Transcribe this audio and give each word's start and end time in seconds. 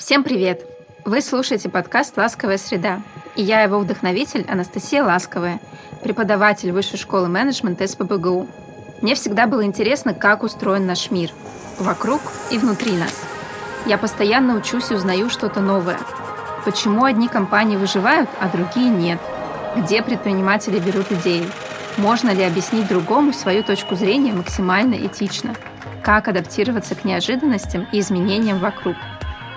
Всем 0.00 0.24
привет! 0.24 0.64
Вы 1.04 1.20
слушаете 1.20 1.68
подкаст 1.68 2.16
«Ласковая 2.16 2.56
среда», 2.56 3.02
и 3.36 3.42
я 3.42 3.60
его 3.60 3.78
вдохновитель 3.78 4.46
Анастасия 4.48 5.04
Ласковая, 5.04 5.60
преподаватель 6.02 6.72
Высшей 6.72 6.98
школы 6.98 7.28
менеджмента 7.28 7.86
СПБГУ. 7.86 8.48
Мне 9.02 9.14
всегда 9.14 9.46
было 9.46 9.62
интересно, 9.62 10.14
как 10.14 10.42
устроен 10.42 10.86
наш 10.86 11.10
мир, 11.10 11.32
вокруг 11.78 12.22
и 12.50 12.56
внутри 12.56 12.92
нас. 12.92 13.14
Я 13.84 13.98
постоянно 13.98 14.56
учусь 14.56 14.90
и 14.90 14.94
узнаю 14.94 15.28
что-то 15.28 15.60
новое. 15.60 15.98
Почему 16.64 17.04
одни 17.04 17.28
компании 17.28 17.76
выживают, 17.76 18.30
а 18.40 18.48
другие 18.48 18.88
нет? 18.88 19.20
Где 19.76 20.00
предприниматели 20.00 20.78
берут 20.78 21.12
идеи? 21.12 21.44
Можно 21.98 22.30
ли 22.30 22.42
объяснить 22.42 22.88
другому 22.88 23.34
свою 23.34 23.62
точку 23.62 23.96
зрения 23.96 24.32
максимально 24.32 24.94
этично? 24.94 25.54
Как 26.02 26.26
адаптироваться 26.26 26.94
к 26.94 27.04
неожиданностям 27.04 27.86
и 27.92 28.00
изменениям 28.00 28.60
вокруг– 28.60 28.96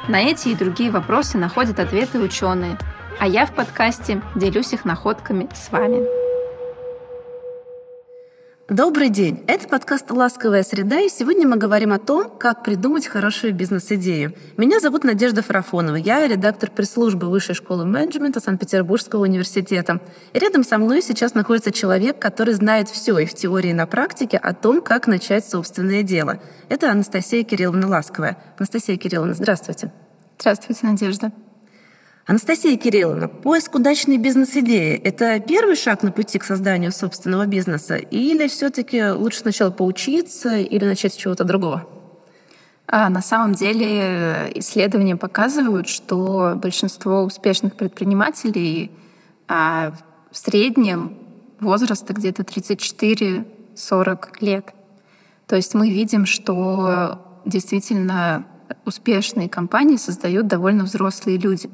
на 0.07 0.21
эти 0.21 0.49
и 0.49 0.55
другие 0.55 0.91
вопросы 0.91 1.38
находят 1.38 1.80
ответы 1.80 2.20
ученые, 2.20 2.77
а 3.20 3.27
я 3.27 3.45
в 3.45 3.53
подкасте 3.53 4.21
делюсь 4.35 4.73
их 4.73 4.85
находками 4.85 5.48
с 5.53 5.71
вами. 5.71 6.23
Добрый 8.70 9.09
день! 9.09 9.44
Это 9.48 9.67
подкаст 9.67 10.09
«Ласковая 10.09 10.63
среда», 10.63 11.02
и 11.02 11.09
сегодня 11.09 11.45
мы 11.45 11.58
говорим 11.58 11.91
о 11.91 11.99
том, 11.99 12.30
как 12.30 12.63
придумать 12.63 13.05
хорошую 13.05 13.53
бизнес-идею. 13.53 14.34
Меня 14.55 14.80
зовут 14.80 15.03
Надежда 15.03 15.41
Фарафонова, 15.41 15.98
я 15.98 16.26
редактор 16.26 16.72
пресс-службы 16.72 17.30
Высшей 17.30 17.55
школы 17.55 17.86
менеджмента 17.86 18.39
Санкт-Петербургского 18.39 19.23
университета. 19.23 19.99
И 20.31 20.39
рядом 20.39 20.63
со 20.63 20.77
мной 20.77 21.02
сейчас 21.02 21.34
находится 21.34 21.73
человек, 21.73 22.20
который 22.20 22.53
знает 22.53 22.88
все 22.88 23.20
и 23.20 23.26
в 23.26 23.34
теории, 23.34 23.72
и 23.72 23.73
на 23.73 23.86
практике 23.86 24.38
о 24.38 24.53
том, 24.53 24.81
как 24.81 25.08
начать 25.08 25.45
собственное 25.45 26.02
дело. 26.02 26.39
Это 26.70 26.89
Анастасия 26.89 27.44
Кирилловна 27.44 27.89
Ласковая. 27.89 28.38
Анастасия 28.58 28.95
Кирилловна, 28.95 29.34
здравствуйте. 29.34 29.91
Здравствуйте, 30.39 30.88
Надежда. 30.88 31.34
Анастасия 32.26 32.77
Кирилловна, 32.77 33.27
поиск 33.27 33.75
удачной 33.75 34.17
бизнес-идеи– 34.17 34.95
это 35.03 35.42
первый 35.42 35.75
шаг 35.75 36.03
на 36.03 36.11
пути 36.14 36.39
к 36.39 36.45
созданию 36.45 36.94
собственного 36.94 37.45
бизнеса? 37.47 37.97
Или 37.97 38.47
все 38.47 38.70
таки 38.70 39.03
лучше 39.09 39.39
сначала 39.39 39.72
поучиться 39.72 40.56
или 40.56 40.86
начать 40.86 41.14
с 41.14 41.17
чего-то 41.17 41.44
другого? 41.44 41.86
А 42.88 43.09
на 43.09 43.22
самом 43.22 43.56
деле 43.56 43.88
э, 43.89 44.52
исследования 44.56 45.17
показывают, 45.17 45.89
что 45.89 46.53
большинство 46.56 47.23
успешных 47.23 47.75
предпринимателей 47.75 48.92
а, 49.50 49.94
в 50.31 50.38
среднем 50.38 51.17
возраста 51.59 52.14
где-то 52.14 52.44
34-40 52.44 54.28
лет. 54.40 54.73
То 55.45 55.58
есть 55.58 55.73
мы 55.73 55.90
видим, 55.90 56.25
что 56.25 57.19
действительно 57.44 58.45
успешные 58.86 59.50
компании 59.50 59.97
создают 59.97 60.47
довольно 60.47 60.86
взрослые 60.86 61.38
люди. 61.38 61.69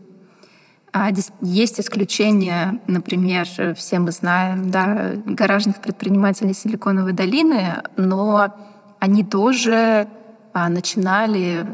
А 0.92 1.12
есть 1.42 1.80
исключения, 1.80 2.80
например, 2.88 3.48
все 3.76 4.00
мы 4.00 4.12
знаем, 4.12 4.72
да, 4.72 5.14
гаражных 5.26 5.82
предпринимателей 5.82 6.54
Силиконовой 6.54 7.14
долины, 7.14 7.84
но 7.96 8.54
они 9.00 9.24
тоже 9.24 10.08
а, 10.54 10.70
начинали 10.70 11.68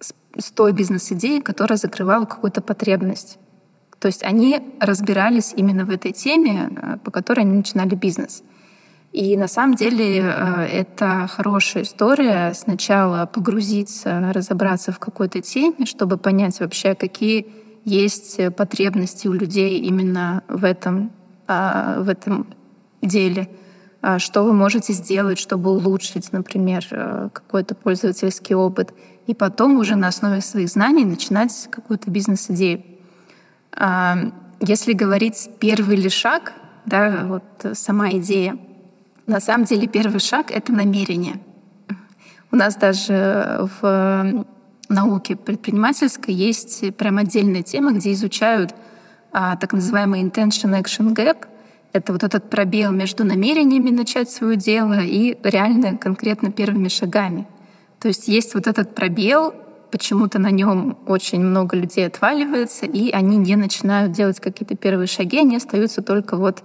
с, 0.00 0.50
той 0.52 0.72
бизнес-идеи, 0.72 1.40
которая 1.40 1.76
закрывала 1.76 2.24
какую-то 2.24 2.62
потребность. 2.62 3.38
То 3.98 4.08
есть 4.08 4.24
они 4.24 4.60
разбирались 4.80 5.52
именно 5.54 5.84
в 5.84 5.90
этой 5.90 6.12
теме, 6.12 6.70
а, 6.76 6.98
по 6.98 7.10
которой 7.10 7.40
они 7.40 7.58
начинали 7.58 7.94
бизнес. 7.94 8.42
И 9.12 9.36
на 9.36 9.48
самом 9.48 9.74
деле 9.74 10.20
э, 10.20 10.66
это 10.66 11.26
хорошая 11.28 11.82
история. 11.82 12.52
Сначала 12.54 13.26
погрузиться, 13.26 14.30
разобраться 14.32 14.92
в 14.92 15.00
какой-то 15.00 15.40
теме, 15.40 15.84
чтобы 15.84 16.16
понять 16.16 16.60
вообще, 16.60 16.94
какие 16.94 17.48
есть 17.84 18.40
потребности 18.56 19.28
у 19.28 19.32
людей 19.32 19.78
именно 19.80 20.42
в 20.48 20.64
этом, 20.64 21.12
а, 21.46 22.00
в 22.00 22.08
этом 22.08 22.46
деле. 23.02 23.48
А 24.02 24.18
что 24.18 24.42
вы 24.42 24.52
можете 24.52 24.92
сделать, 24.92 25.38
чтобы 25.38 25.70
улучшить, 25.70 26.32
например, 26.32 26.86
э, 26.90 27.28
какой-то 27.32 27.74
пользовательский 27.74 28.54
опыт. 28.54 28.94
И 29.26 29.34
потом 29.34 29.78
уже 29.78 29.96
на 29.96 30.08
основе 30.08 30.40
своих 30.40 30.68
знаний 30.68 31.04
начинать 31.04 31.68
какую-то 31.70 32.10
бизнес-идею. 32.10 32.82
А, 33.72 34.16
если 34.60 34.92
говорить 34.92 35.50
первый 35.58 35.96
ли 35.96 36.08
шаг, 36.08 36.52
да, 36.86 37.24
вот 37.26 37.76
сама 37.76 38.10
идея— 38.10 38.58
на 39.30 39.38
самом 39.38 39.64
деле 39.64 39.86
первый 39.86 40.18
шаг— 40.18 40.50
это 40.52 40.72
намерение. 40.72 41.40
У 42.50 42.56
нас 42.56 42.74
даже 42.74 43.68
в 43.80 44.44
науке 44.90 45.36
предпринимательской 45.36 46.34
есть 46.34 46.94
прям 46.96 47.18
отдельная 47.18 47.62
тема, 47.62 47.92
где 47.92 48.12
изучают 48.12 48.74
а, 49.32 49.56
так 49.56 49.72
называемый 49.72 50.22
intention 50.22 50.78
action 50.80 51.14
gap. 51.14 51.46
Это 51.92 52.12
вот 52.12 52.22
этот 52.22 52.50
пробел 52.50 52.92
между 52.92 53.24
намерениями 53.24 53.90
начать 53.90 54.30
свое 54.30 54.56
дело 54.56 55.00
и 55.00 55.36
реально 55.42 55.96
конкретно 55.96 56.52
первыми 56.52 56.88
шагами. 56.88 57.46
То 57.98 58.08
есть 58.08 58.28
есть 58.28 58.54
вот 58.54 58.66
этот 58.66 58.94
пробел, 58.94 59.54
почему-то 59.90 60.38
на 60.38 60.50
нем 60.50 60.96
очень 61.06 61.40
много 61.40 61.76
людей 61.76 62.06
отваливается, 62.06 62.86
и 62.86 63.10
они 63.10 63.36
не 63.36 63.56
начинают 63.56 64.12
делать 64.12 64.40
какие-то 64.40 64.76
первые 64.76 65.06
шаги, 65.06 65.38
они 65.38 65.56
остаются 65.56 66.00
только 66.00 66.36
вот 66.36 66.62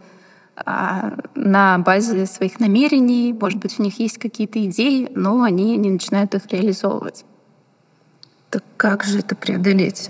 а, 0.55 1.17
на 1.35 1.77
базе 1.79 2.25
своих 2.25 2.59
намерений, 2.59 3.33
может 3.33 3.59
быть, 3.59 3.79
у 3.79 3.83
них 3.83 3.99
есть 3.99 4.17
какие-то 4.17 4.63
идеи, 4.65 5.09
но 5.13 5.43
они 5.43 5.75
не 5.75 5.89
начинают 5.89 6.33
их 6.35 6.47
реализовывать. 6.51 7.25
Так 8.49 8.63
как 8.77 9.03
же 9.03 9.19
это 9.19 9.35
преодолеть? 9.35 10.09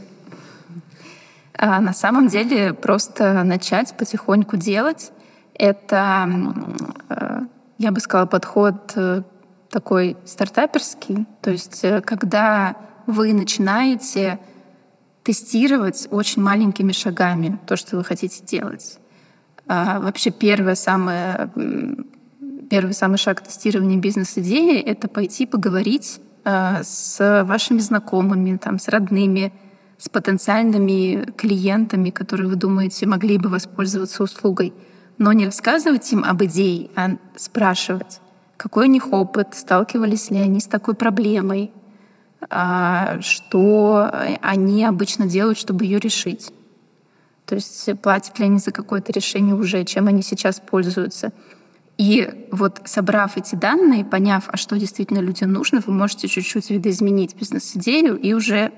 А 1.57 1.79
на 1.79 1.93
самом 1.93 2.27
деле 2.27 2.73
просто 2.73 3.43
начать 3.43 3.95
потихоньку 3.97 4.57
делать. 4.57 5.11
Это, 5.53 6.29
э, 7.09 7.39
я 7.77 7.91
бы 7.91 7.99
сказала, 8.01 8.25
подход 8.25 8.91
э, 8.95 9.23
такой 9.69 10.17
стартаперский. 10.25 11.25
То 11.41 11.51
есть 11.51 11.83
э, 11.83 12.01
когда 12.01 12.75
вы 13.07 13.33
начинаете 13.33 14.39
тестировать 15.23 16.07
очень 16.11 16.41
маленькими 16.41 16.91
шагами 16.91 17.57
то, 17.65 17.75
что 17.75 17.97
вы 17.97 18.03
хотите 18.03 18.43
делать. 18.43 18.99
А, 19.67 19.99
вообще 19.99 20.29
первое 20.29 20.75
самое, 20.75 21.49
первый 22.69 22.93
самый 22.93 23.17
шаг 23.17 23.41
тестирования 23.41 23.97
бизнес-идеи— 23.97 24.79
это 24.85 25.07
пойти 25.07 25.47
поговорить 25.47 26.19
с 26.45 27.43
вашими 27.43 27.79
знакомыми, 27.79 28.57
там, 28.57 28.77
с 28.77 28.87
родными, 28.87 29.51
с 29.97 30.09
потенциальными 30.09 31.31
клиентами, 31.37 32.09
которые 32.09 32.49
вы 32.49 32.55
думаете 32.55 33.05
могли 33.07 33.37
бы 33.37 33.49
воспользоваться 33.49 34.23
услугой. 34.23 34.73
Но 35.17 35.33
не 35.33 35.45
рассказывать 35.45 36.11
им 36.11 36.23
об 36.23 36.43
идее, 36.43 36.89
а 36.95 37.17
спрашивать, 37.35 38.19
какой 38.57 38.87
у 38.87 38.91
них 38.91 39.11
опыт, 39.11 39.55
сталкивались 39.55 40.29
ли 40.29 40.37
они 40.37 40.59
с 40.59 40.65
такой 40.65 40.95
проблемой, 40.95 41.71
а, 42.49 43.19
что 43.21 44.11
они 44.41 44.83
обычно 44.83 45.25
делают, 45.25 45.57
чтобы 45.57 45.85
ее 45.85 45.99
решить. 45.99 46.51
То 47.45 47.55
есть 47.55 47.89
платят 48.01 48.39
ли 48.39 48.45
они 48.45 48.59
за 48.59 48.71
какое-то 48.71 49.11
решение 49.11 49.55
уже, 49.55 49.83
чем 49.85 50.07
они 50.07 50.21
сейчас 50.21 50.59
пользуются. 50.59 51.31
И 51.97 52.47
вот 52.51 52.81
собрав 52.85 53.37
эти 53.37 53.55
данные, 53.55 54.03
поняв, 54.03 54.45
а 54.47 54.57
что 54.57 54.77
действительно 54.77 55.19
людям 55.19 55.53
нужно, 55.53 55.81
вы 55.85 55.93
можете 55.93 56.27
чуть-чуть 56.27 56.69
видоизменить 56.69 57.35
бизнес-идею 57.35 58.17
и 58.17 58.33
уже 58.33 58.73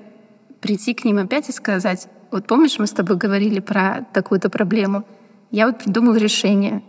прийти 0.60 0.94
к 0.94 1.04
ним 1.04 1.18
опять 1.18 1.48
и 1.48 1.52
сказать, 1.52 2.08
вот 2.30 2.46
помнишь, 2.46 2.78
мы 2.78 2.86
с 2.86 2.92
тобой 2.92 3.16
говорили 3.16 3.58
про 3.60 4.06
такую-то 4.12 4.50
проблему? 4.50 5.04
Я 5.50 5.66
вот 5.66 5.78
придумал 5.78 6.14
решение. 6.14 6.82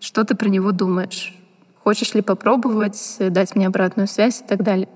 Что 0.00 0.24
ты 0.24 0.34
про 0.34 0.48
него 0.48 0.72
думаешь? 0.72 1.34
Хочешь 1.82 2.14
ли 2.14 2.22
попробовать, 2.22 3.16
дать 3.18 3.54
мне 3.54 3.66
обратную 3.66 4.06
связь 4.06 4.40
и 4.40 4.44
так 4.44 4.62
далее? 4.62 4.88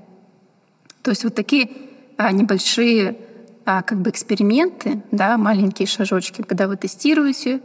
То 1.03 1.11
есть 1.11 1.25
вот 1.25 1.35
такие 1.35 1.71
а, 2.17 2.33
небольшие 2.33 3.17
а, 3.65 3.83
как 3.83 4.01
бы 4.01 4.11
эксперименты, 4.11 5.03
да, 5.11 5.37
маленькие 5.37 5.87
шажочки, 5.87 6.43
когда 6.43 6.69
вы 6.69 6.77
тестируете, 6.77 7.61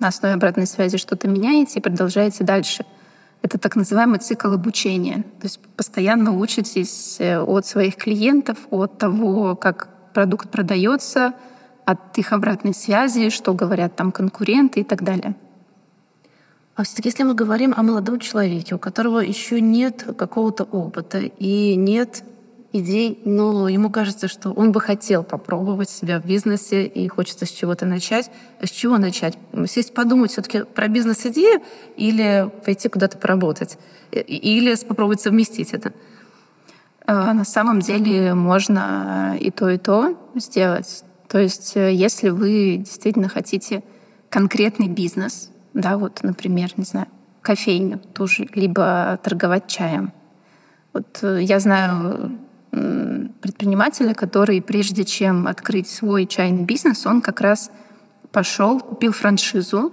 на 0.00 0.08
основе 0.08 0.34
обратной 0.34 0.66
связи 0.66 0.98
что-то 0.98 1.28
меняете 1.28 1.78
и 1.78 1.82
продолжаете 1.82 2.44
дальше. 2.44 2.84
Это 3.42 3.58
так 3.58 3.76
называемый 3.76 4.18
цикл 4.18 4.52
обучения. 4.52 5.22
То 5.40 5.44
есть 5.44 5.60
постоянно 5.76 6.36
учитесь 6.36 7.16
э, 7.20 7.38
от 7.40 7.66
своих 7.66 7.96
клиентов, 7.96 8.58
от 8.70 8.98
того, 8.98 9.54
как 9.54 9.88
продукт 10.12 10.50
продается, 10.50 11.34
от 11.84 12.18
их 12.18 12.32
обратной 12.32 12.74
связи, 12.74 13.30
что 13.30 13.54
говорят 13.54 13.96
там 13.96 14.12
конкуренты 14.12 14.80
и 14.80 14.84
так 14.84 15.02
далее. 15.02 15.34
А 16.74 16.84
все-таки, 16.84 17.08
если 17.08 17.24
мы 17.24 17.34
говорим 17.34 17.74
о 17.76 17.82
молодом 17.82 18.20
человеке, 18.20 18.74
у 18.74 18.78
которого 18.78 19.18
еще 19.18 19.60
нет 19.60 20.04
какого-то 20.16 20.64
опыта 20.64 21.18
и 21.18 21.74
нет 21.74 22.22
идей, 22.72 23.20
но 23.24 23.68
ему 23.68 23.90
кажется, 23.90 24.28
что 24.28 24.52
он 24.52 24.72
бы 24.72 24.80
хотел 24.80 25.24
попробовать 25.24 25.88
себя 25.88 26.20
в 26.20 26.26
бизнесе 26.26 26.84
и 26.84 27.08
хочется 27.08 27.46
с 27.46 27.50
чего-то 27.50 27.86
начать. 27.86 28.30
А 28.60 28.66
с 28.66 28.70
чего 28.70 28.98
начать? 28.98 29.38
Сесть 29.66 29.94
подумать 29.94 30.32
все 30.32 30.42
таки 30.42 30.64
про 30.64 30.88
бизнес-идею 30.88 31.62
или 31.96 32.50
пойти 32.64 32.88
куда-то 32.88 33.18
поработать? 33.18 33.78
Или 34.12 34.74
попробовать 34.86 35.20
совместить 35.20 35.72
это? 35.72 35.92
А, 37.06 37.32
на 37.32 37.44
самом 37.44 37.80
деле 37.80 38.34
можно 38.34 39.36
и 39.40 39.50
то, 39.50 39.70
и 39.70 39.78
то 39.78 40.14
сделать. 40.34 41.04
То 41.28 41.38
есть 41.38 41.76
э, 41.76 41.92
если 41.92 42.28
вы 42.28 42.76
действительно 42.78 43.28
хотите 43.28 43.82
конкретный 44.28 44.88
бизнес, 44.88 45.50
да, 45.72 45.96
вот, 45.96 46.22
например, 46.22 46.70
не 46.76 46.84
знаю, 46.84 47.06
кофейню 47.40 47.98
тоже, 47.98 48.46
либо 48.54 49.18
торговать 49.22 49.68
чаем. 49.68 50.12
Вот 50.92 51.20
э, 51.22 51.42
я 51.42 51.60
знаю 51.60 52.38
предпринимателя, 52.70 54.14
который 54.14 54.60
прежде 54.60 55.04
чем 55.04 55.46
открыть 55.46 55.88
свой 55.88 56.26
чайный 56.26 56.64
бизнес, 56.64 57.06
он 57.06 57.20
как 57.20 57.40
раз 57.40 57.70
пошел, 58.30 58.80
купил 58.80 59.12
франшизу 59.12 59.92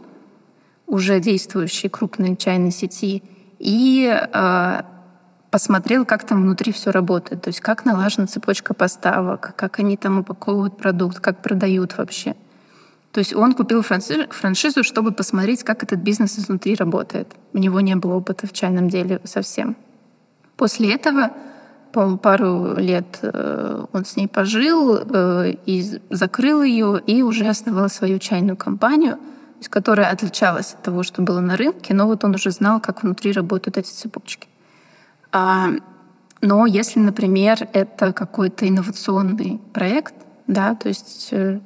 уже 0.88 1.20
действующей 1.20 1.90
крупной 1.90 2.36
чайной 2.36 2.72
сети 2.72 3.24
и 3.60 4.08
э, 4.08 4.82
посмотрел, 5.50 6.06
как 6.06 6.26
там 6.26 6.42
внутри 6.44 6.72
все 6.72 6.92
работает, 6.92 7.42
то 7.44 7.48
есть 7.48 7.62
как 7.62 7.86
налажена 7.86 8.28
цепочка 8.28 8.74
поставок, 8.74 9.56
как 9.56 9.80
они 9.80 9.98
там 9.98 10.20
упаковывают 10.20 10.78
продукт, 10.78 11.20
как 11.20 11.42
продают 11.42 11.98
вообще. 11.98 12.36
То 13.12 13.20
есть 13.20 13.34
он 13.34 13.54
купил 13.54 13.82
франшизу, 13.82 14.84
чтобы 14.84 15.14
посмотреть, 15.14 15.64
как 15.64 15.84
этот 15.84 16.00
бизнес 16.02 16.38
изнутри 16.38 16.76
работает. 16.76 17.34
У 17.54 17.58
него 17.58 17.80
не 17.80 17.96
было 17.96 18.16
опыта 18.16 18.46
в 18.46 18.52
чайном 18.52 18.90
деле 18.90 19.22
совсем. 19.24 19.78
После 20.58 20.94
этого, 20.94 21.32
по 21.96 22.18
пару 22.18 22.76
лет 22.76 23.20
э, 23.22 23.86
он 23.94 24.04
с 24.04 24.18
ней 24.18 24.28
пожил 24.28 24.98
э, 24.98 25.54
и 25.66 26.02
закрыл 26.10 26.62
ее, 26.62 27.02
и 27.08 27.24
уже 27.24 27.46
основал 27.48 27.90
свою 27.90 28.20
чайную 28.20 28.58
компанию, 28.58 29.18
которая 29.70 30.12
отличалась 30.12 30.74
от 30.74 30.84
того, 30.84 31.04
что 31.04 31.22
было 31.22 31.40
на 31.40 31.56
рынке, 31.56 31.94
но 31.94 32.06
вот 32.06 32.26
он 32.26 32.36
уже 32.36 32.52
знал, 32.52 32.82
как 32.82 33.04
внутри 33.04 33.32
работают 33.32 33.78
эти 33.78 33.92
цепочки. 33.92 34.50
А, 35.32 35.70
но 36.42 36.66
если, 36.66 37.00
например, 37.00 37.70
это 37.72 38.12
какой-то 38.12 38.68
инновационный 38.68 39.62
проект, 39.72 40.16
да, 40.48 40.76
то 40.76 40.90
есть 40.90 41.30
э, 41.32 41.62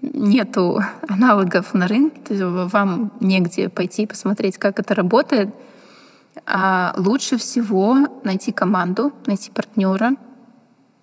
нету 0.00 0.82
аналогов 1.08 1.72
на 1.72 1.86
рынке, 1.86 2.44
вам 2.44 3.12
негде 3.20 3.68
пойти 3.68 4.06
посмотреть, 4.06 4.58
как 4.58 4.80
это 4.80 4.96
работает, 4.96 5.54
а 6.46 6.94
лучше 6.96 7.36
всего 7.36 7.96
найти 8.24 8.52
команду, 8.52 9.12
найти 9.26 9.50
партнера, 9.50 10.16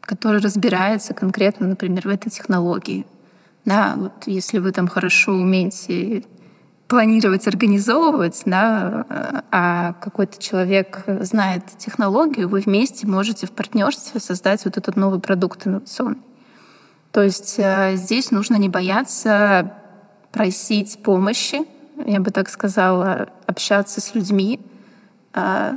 который 0.02 0.42
разбирается 0.42 1.14
конкретно, 1.14 1.68
например, 1.68 2.08
в 2.08 2.12
этой 2.12 2.30
технологии. 2.30 3.06
Да, 3.66 3.94
вот 3.96 4.14
если 4.26 4.60
вы 4.60 4.72
там 4.72 4.88
хорошо 4.88 5.34
умеете 5.34 6.24
планировать, 6.88 7.48
организовывать, 7.48 8.42
да, 8.46 9.06
а 9.52 9.94
какой-то 10.02 10.42
человек 10.42 11.04
знает 11.22 11.64
технологию, 11.78 12.50
вы 12.50 12.62
вместе 12.62 13.06
можете 13.06 13.46
в 13.46 13.52
партнерстве 13.52 14.20
создать 14.20 14.66
вот 14.66 14.78
этот 14.78 14.96
новый 14.96 15.20
продукт 15.20 15.68
инновационный. 15.68 16.18
То 17.12 17.22
есть 17.22 17.56
э, 17.58 17.96
здесь 17.96 18.32
нужно 18.32 18.56
не 18.56 18.70
бояться 18.70 19.74
просить 20.32 21.02
помощи, 21.04 21.62
я 22.06 22.20
бы 22.20 22.32
так 22.32 22.50
сказала, 22.50 23.30
общаться 23.46 24.02
с 24.02 24.16
людьми. 24.16 24.60
Э, 25.34 25.74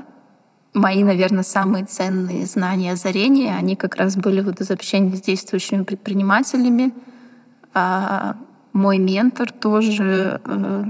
мои, 0.74 1.04
наверное, 1.04 1.42
самые 1.42 1.84
ценные 1.84 2.46
знания 2.46 2.92
озарения, 2.92 3.56
они 3.56 3.76
как 3.76 3.96
раз 3.96 4.16
были 4.16 4.40
вот 4.40 4.60
из 4.60 4.70
общения 4.70 5.16
с 5.16 5.20
действующими 5.20 5.82
предпринимателями. 5.84 6.94
А 7.74 8.36
мой 8.72 8.98
ментор 8.98 9.50
тоже 9.52 10.40
э, 10.44 10.84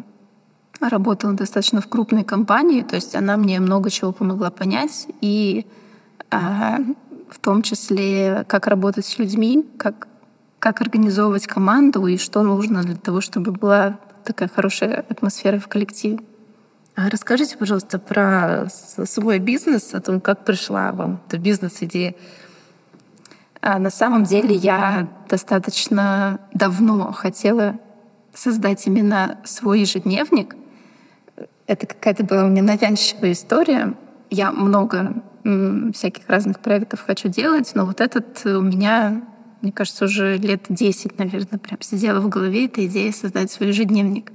работала 0.80 1.32
достаточно 1.32 1.80
в 1.80 1.88
крупной 1.88 2.24
компании, 2.24 2.82
то 2.82 2.96
есть 2.96 3.14
она 3.14 3.36
мне 3.36 3.60
много 3.60 3.90
чего 3.90 4.12
помогла 4.12 4.50
понять, 4.50 5.06
и 5.20 5.66
а, 6.30 6.78
в 7.30 7.38
том 7.38 7.62
числе, 7.62 8.44
как 8.48 8.66
работать 8.66 9.06
с 9.06 9.18
людьми, 9.18 9.64
как, 9.78 10.08
как 10.58 10.80
организовывать 10.80 11.46
команду 11.46 12.06
и 12.06 12.16
что 12.16 12.42
нужно 12.42 12.82
для 12.82 12.96
того, 12.96 13.20
чтобы 13.20 13.52
была 13.52 13.98
такая 14.24 14.48
хорошая 14.48 15.04
атмосфера 15.08 15.58
в 15.58 15.68
коллективе. 15.68 16.20
А 16.94 17.08
расскажите, 17.08 17.56
пожалуйста, 17.56 17.98
про 17.98 18.68
свой 18.68 19.38
бизнес, 19.38 19.94
о 19.94 20.00
том, 20.00 20.20
как 20.20 20.44
пришла 20.44 20.92
вам 20.92 21.20
эта 21.26 21.38
бизнес-идея. 21.38 22.14
А 23.60 23.78
на 23.78 23.90
самом 23.90 24.24
деле 24.24 24.54
я 24.54 25.08
достаточно 25.28 26.40
давно 26.52 27.12
хотела 27.12 27.78
создать 28.34 28.86
именно 28.86 29.38
свой 29.44 29.80
ежедневник, 29.80 30.56
это 31.66 31.86
какая-то 31.86 32.24
была 32.24 32.44
у 32.44 32.48
меня 32.48 32.62
навязчивая 32.62 33.32
история. 33.32 33.94
Я 34.30 34.52
много 34.52 35.22
всяких 35.94 36.28
разных 36.28 36.60
проектов 36.60 37.02
хочу 37.06 37.28
делать, 37.28 37.72
но 37.74 37.84
вот 37.86 38.00
этот 38.00 38.44
у 38.44 38.60
меня, 38.60 39.22
мне 39.60 39.72
кажется, 39.72 40.04
уже 40.04 40.36
лет 40.36 40.66
10, 40.68 41.18
наверное, 41.18 41.58
прям 41.58 41.80
сидела 41.80 42.20
в 42.20 42.28
голове 42.28 42.66
эта 42.66 42.84
идея 42.86 43.12
создать 43.12 43.50
свой 43.50 43.70
ежедневник. 43.70 44.32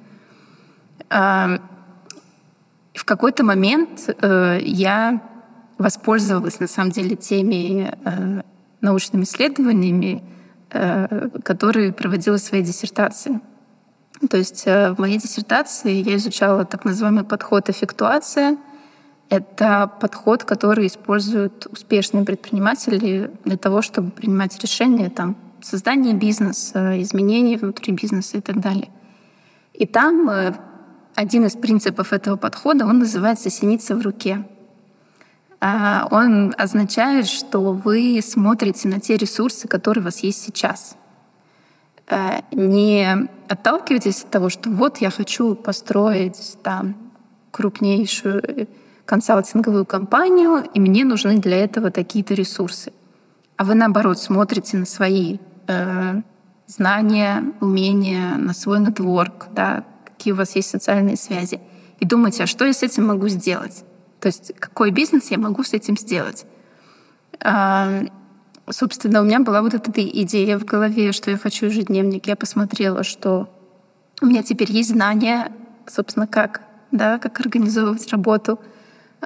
В 2.98 3.06
какой-то 3.06 3.44
момент 3.44 4.10
э, 4.10 4.58
я 4.64 5.22
воспользовалась, 5.78 6.60
на 6.60 6.68
самом 6.68 6.92
деле, 6.92 7.16
теми 7.16 7.94
э, 8.04 8.42
научными 8.82 9.24
исследованиями, 9.24 10.24
э, 10.72 11.30
которые 11.44 11.94
проводила 11.94 12.38
в 12.38 12.42
своей 12.42 12.64
диссертации. 12.64 13.40
То 14.32 14.38
есть 14.38 14.64
э, 14.66 14.94
в 14.94 15.00
моей 15.00 15.20
диссертации 15.20 15.92
я 15.92 16.16
изучала 16.16 16.66
так 16.66 16.86
называемый 16.86 17.24
подход 17.24 17.70
эффектуация. 17.70 18.58
Это 19.30 19.92
подход, 20.02 20.44
который 20.44 20.88
используют 20.88 21.68
успешные 21.72 22.26
предприниматели 22.26 23.30
для 23.46 23.58
того, 23.58 23.84
чтобы 23.84 24.10
принимать 24.10 24.60
решения 24.60 25.12
там, 25.12 25.38
создания 25.62 26.14
бизнеса, 26.14 27.00
изменения 27.00 27.58
внутри 27.58 27.94
бизнеса 27.94 28.38
и 28.38 28.42
так 28.42 28.60
далее. 28.60 28.90
И 29.76 29.86
там 29.86 30.28
э, 30.32 30.54
один 31.18 31.46
из 31.46 31.56
принципов 31.56 32.14
этого 32.14 32.38
подхода, 32.38 32.86
он 32.86 33.00
называется 33.00 33.50
«синица 33.50 33.96
в 33.96 34.02
руке». 34.02 34.48
А, 35.60 36.08
он 36.12 36.54
означает, 36.58 37.28
что 37.28 37.74
вы 37.74 38.22
смотрите 38.24 38.88
на 38.88 39.00
те 39.00 39.18
ресурсы, 39.18 39.68
которые 39.68 40.04
у 40.04 40.06
вас 40.06 40.20
есть 40.20 40.42
сейчас— 40.42 40.96
Э, 42.10 42.40
не 42.52 43.28
отталкивайтесь 43.50 44.24
от 44.24 44.30
того, 44.30 44.50
что 44.50 44.70
вот 44.70 44.98
я 44.98 45.10
хочу 45.10 45.56
построить 45.56 46.58
там 46.64 46.96
крупнейшую 47.52 48.68
консалтинговую 49.06 49.86
компанию, 49.86 50.64
и 50.74 50.80
мне 50.80 51.06
нужны 51.06 51.38
для 51.38 51.58
этого 51.58 51.92
такие-то 51.92 52.34
ресурсы. 52.34 52.94
А 53.58 53.64
вы, 53.64 53.76
наоборот, 53.76 54.20
смотрите 54.20 54.78
на 54.78 54.86
свои 54.86 55.38
э, 55.68 56.22
знания, 56.68 57.44
умения, 57.60 58.36
на 58.36 58.54
свой 58.54 58.80
нетворк, 58.80 59.48
да, 59.52 59.84
какие 60.18 60.34
у 60.34 60.36
вас 60.36 60.56
есть 60.56 60.70
социальные 60.70 61.16
связи, 61.16 61.62
и 62.00 62.06
думаете, 62.06 62.44
а 62.44 62.48
что 62.48 62.66
я 62.66 62.74
с 62.74 62.84
этим 62.84 63.06
могу 63.08 63.28
сделать? 63.28 63.84
То 64.20 64.28
есть 64.28 64.52
какой 64.60 64.92
бизнес 64.92 65.30
я 65.30 65.38
могу 65.38 65.64
с 65.64 65.74
этим 65.74 65.98
сделать? 65.98 66.46
А, 67.40 68.02
собственно, 68.70 69.22
у 69.22 69.26
меня 69.26 69.40
была 69.40 69.62
вот 69.62 69.74
эта 69.74 69.92
идея 69.92 70.58
в 70.58 70.66
голове, 70.66 71.12
что 71.12 71.30
я 71.32 71.38
хочу 71.38 71.68
ежедневник. 71.68 72.28
Я 72.28 72.36
посмотрела, 72.36 73.04
что 73.04 73.48
у 74.22 74.26
меня 74.26 74.42
теперь 74.42 74.72
есть 74.72 74.90
знания, 74.90 75.52
собственно, 75.86 76.26
как, 76.26 76.62
да, 76.92 77.20
как 77.20 77.40
организовывать 77.40 78.12
работу. 78.12 78.60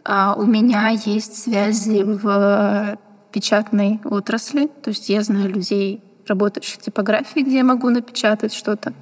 А 0.04 0.36
у 0.36 0.46
меня 0.46 0.90
есть 0.90 1.38
связи 1.38 2.04
в 2.04 2.98
печатной 3.32 4.02
отрасли, 4.04 4.68
то 4.68 4.90
есть 4.90 5.08
я 5.10 5.22
знаю 5.22 5.50
людей, 5.50 6.04
работающих 6.28 6.80
в 6.80 6.82
типографии, 6.82 7.42
где 7.42 7.58
я 7.58 7.64
могу 7.64 7.90
напечатать 7.90 8.54
что-то. 8.54 8.94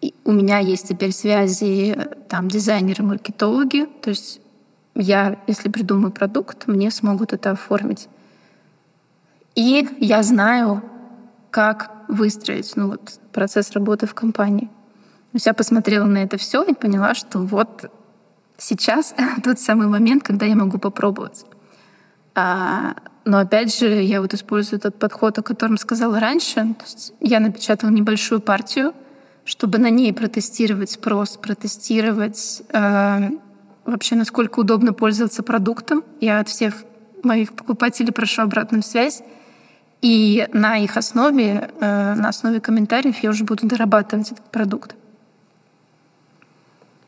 И 0.00 0.14
у 0.24 0.32
меня 0.32 0.58
есть 0.58 0.88
теперь 0.88 1.12
связи 1.12 1.96
там 2.28 2.48
дизайнеры, 2.48 3.04
маркетологи, 3.04 3.86
то 4.00 4.10
есть 4.10 4.40
я, 4.94 5.38
если 5.46 5.68
придумаю 5.68 6.12
продукт, 6.12 6.66
мне 6.66 6.90
смогут 6.90 7.32
это 7.32 7.52
оформить. 7.52 8.08
И 9.54 9.88
я 9.98 10.22
знаю, 10.22 10.82
как 11.50 11.90
выстроить 12.08 12.76
ну, 12.76 12.88
вот, 12.88 13.20
процесс 13.32 13.72
работы 13.72 14.06
в 14.06 14.14
компании. 14.14 14.66
То 14.66 15.36
есть 15.36 15.46
я 15.46 15.54
посмотрела 15.54 16.06
на 16.06 16.18
это 16.18 16.38
все 16.38 16.62
и 16.62 16.74
поняла, 16.74 17.14
что 17.14 17.38
вот 17.38 17.90
сейчас 18.56 19.14
тот 19.44 19.60
самый 19.60 19.86
момент, 19.86 20.22
когда 20.22 20.46
я 20.46 20.54
могу 20.54 20.78
попробовать. 20.78 21.44
А, 22.34 22.94
но 23.24 23.38
опять 23.38 23.76
же, 23.76 24.02
я 24.02 24.20
вот 24.20 24.34
использую 24.34 24.78
этот 24.78 24.98
подход, 24.98 25.38
о 25.38 25.42
котором 25.42 25.76
сказала 25.78 26.18
раньше. 26.20 26.74
Я 27.20 27.40
напечатала 27.40 27.90
небольшую 27.90 28.40
партию, 28.40 28.92
чтобы 29.44 29.78
на 29.78 29.90
ней 29.90 30.12
протестировать 30.12 30.90
спрос, 30.90 31.36
протестировать 31.36 32.62
э, 32.72 33.30
вообще, 33.84 34.14
насколько 34.14 34.60
удобно 34.60 34.92
пользоваться 34.92 35.42
продуктом. 35.42 36.04
Я 36.20 36.40
от 36.40 36.48
всех 36.48 36.84
моих 37.22 37.52
покупателей 37.52 38.12
прошу 38.12 38.42
обратную 38.42 38.82
связь. 38.82 39.22
И 40.02 40.48
на 40.52 40.78
их 40.78 40.96
основе, 40.96 41.70
э, 41.80 42.14
на 42.14 42.28
основе 42.28 42.60
комментариев 42.60 43.18
я 43.18 43.30
уже 43.30 43.44
буду 43.44 43.66
дорабатывать 43.66 44.32
этот 44.32 44.50
продукт. 44.50 44.94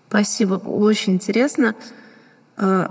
Спасибо, 0.08 0.54
очень 0.54 1.14
интересно. 1.14 1.74
Э, 2.58 2.88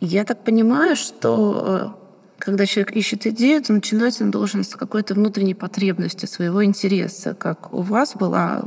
я 0.00 0.24
так 0.24 0.44
понимаю, 0.44 0.96
что 0.96 1.98
когда 2.38 2.66
человек 2.66 2.92
ищет 2.92 3.26
идею, 3.26 3.62
то 3.62 3.72
начинать 3.72 4.20
он 4.20 4.30
должен 4.30 4.62
с 4.62 4.76
какой-то 4.76 5.14
внутренней 5.14 5.54
потребности, 5.54 6.26
своего 6.26 6.64
интереса, 6.64 7.34
как 7.34 7.72
у 7.72 7.82
вас 7.82 8.14
была, 8.14 8.62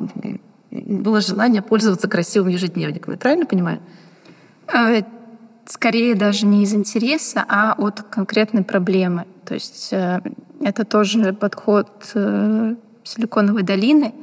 было 0.72 1.22
желание 1.22 1.62
пользоваться 1.62 2.08
красивым 2.08 2.50
ежедневником. 2.50 3.14
Я 3.14 3.20
правильно 3.20 3.46
понимаю? 3.46 3.80
Э, 4.74 5.02
скорее 5.66 6.16
даже 6.16 6.46
не 6.46 6.64
из 6.64 6.74
интереса, 6.74 7.46
а 7.48 7.76
от 7.78 8.02
конкретной 8.02 8.64
проблемы. 8.64 9.26
То 9.46 9.54
есть 9.54 9.90
э, 9.92 10.22
это 10.62 10.84
тоже 10.84 11.34
подход 11.34 12.12
э, 12.16 12.76
Силиконовой 13.04 13.64
долины, 13.64 14.14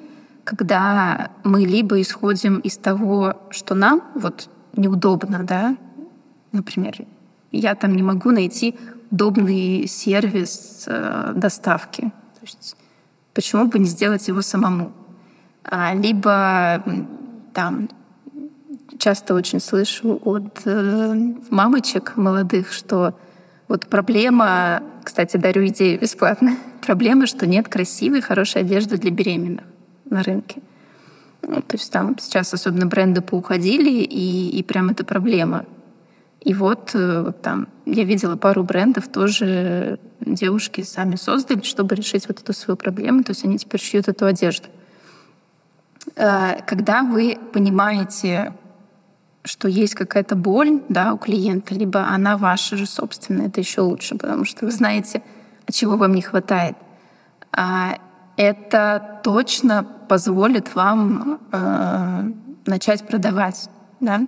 когда 0.45 1.31
мы 1.45 1.65
либо 1.65 2.00
исходим 2.00 2.59
из 2.59 2.76
того, 2.76 3.35
что 3.50 3.75
нам 3.75 4.03
вот 4.15 4.49
неудобно, 4.76 5.43
да, 5.43 5.76
например, 6.53 6.95
я 7.50 7.75
там 7.75 7.97
не 7.97 8.03
могу 8.03 8.31
найти 8.31 8.76
удобный 9.16 9.87
сервис 9.87 10.85
э, 10.87 11.32
доставки. 11.35 12.02
То 12.02 12.42
есть 12.42 12.76
почему 13.32 13.66
бы 13.66 13.78
не 13.78 13.87
сделать 13.87 14.28
его 14.28 14.42
самому? 14.42 14.92
А, 15.64 15.94
либо 15.94 16.82
там 17.54 17.88
часто 18.99 19.35
очень 19.35 19.61
слышу 19.61 20.20
от 20.25 20.61
э, 20.66 21.14
мамочек 21.50 22.16
молодых, 22.16 22.73
что 22.73 23.14
вот 23.68 23.87
проблема, 23.87 24.82
кстати, 25.02 25.38
дарю 25.38 25.66
идею 25.68 25.99
бесплатно, 25.99 26.56
проблема, 26.87 27.26
что 27.26 27.46
нет 27.46 27.68
красивой, 27.68 28.20
хорошей 28.20 28.61
одежды 28.61 28.99
для 28.99 29.11
беременных 29.11 29.64
на 30.11 30.23
рынке. 30.23 30.61
Ну, 31.42 31.62
то 31.62 31.76
есть 31.76 31.90
там 31.90 32.18
сейчас 32.18 32.52
особенно 32.52 32.87
бренды 32.87 33.23
поуходили, 33.23 34.02
и, 34.02 34.58
и 34.58 34.62
прям 34.62 34.90
это 34.90 35.04
проблема. 35.04 35.64
И 36.40 36.55
вот, 36.55 36.95
э, 36.95 37.23
вот 37.23 37.43
там 37.43 37.69
я 37.87 38.05
видела 38.05 38.37
пару 38.37 38.62
брендов, 38.62 39.09
тоже 39.09 39.99
девушки 40.21 40.83
сами 40.83 41.16
создали, 41.16 41.62
чтобы 41.62 41.95
решить 41.95 42.28
вот 42.28 42.40
эту 42.40 42.52
свою 42.52 42.76
проблему. 42.76 43.25
То 43.25 43.31
есть 43.31 43.45
они 43.45 43.59
теперь 43.59 43.81
шьют 43.81 44.09
эту 44.09 44.26
одежду. 44.26 44.69
Э, 46.14 46.62
когда 46.66 47.02
вы 47.02 47.38
понимаете, 47.52 48.52
что 49.45 49.69
есть 49.69 49.95
какая-то 49.95 50.37
боль 50.37 50.83
да, 50.88 51.14
у 51.14 51.19
клиента, 51.19 51.75
либо 51.75 52.07
она 52.07 52.37
ваша 52.37 52.76
же 52.76 52.87
собственная, 52.87 53.49
это 53.49 53.61
еще 53.61 53.81
лучше, 53.81 54.16
потому 54.16 54.45
что 54.45 54.66
вы 54.66 54.73
знаете, 54.73 55.23
а 55.66 55.73
чего 55.73 55.97
вам 55.97 56.14
не 56.14 56.23
хватает. 56.23 56.76
А 57.52 57.99
это 58.37 59.21
точно 59.23 59.87
позволит 60.09 60.75
вам 60.75 61.40
э, 61.52 62.31
начать 62.66 63.07
продавать. 63.07 63.69
Да? 64.00 64.26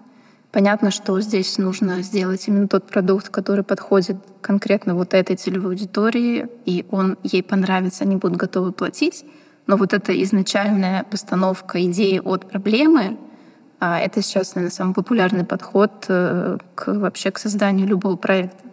Понятно, 0.50 0.90
что 0.90 1.20
здесь 1.20 1.58
нужно 1.58 2.02
сделать 2.02 2.48
именно 2.48 2.68
тот 2.68 2.86
продукт, 2.86 3.28
который 3.28 3.64
подходит 3.64 4.16
конкретно 4.40 4.94
вот 4.94 5.12
этой 5.12 5.36
целевой 5.36 5.72
аудитории, 5.72 6.48
и 6.64 6.86
он 6.90 7.18
ей 7.22 7.42
понравится, 7.42 8.04
они 8.04 8.16
будут 8.16 8.38
готовы 8.38 8.72
платить. 8.72 9.26
Но 9.66 9.76
вот 9.76 9.92
эта 9.92 10.22
изначальная 10.22 11.04
постановка 11.04 11.84
идеи 11.84 12.20
от 12.24 12.48
проблемы, 12.48 13.18
а, 13.78 14.00
это 14.00 14.22
сейчас, 14.22 14.54
наверное, 14.54 14.74
самый 14.74 14.94
популярный 14.94 15.44
подход 15.44 16.06
э, 16.08 16.56
к, 16.74 16.94
вообще 16.94 17.30
к 17.30 17.38
созданию 17.38 17.86
любого 17.86 18.16
проекта. 18.16 18.64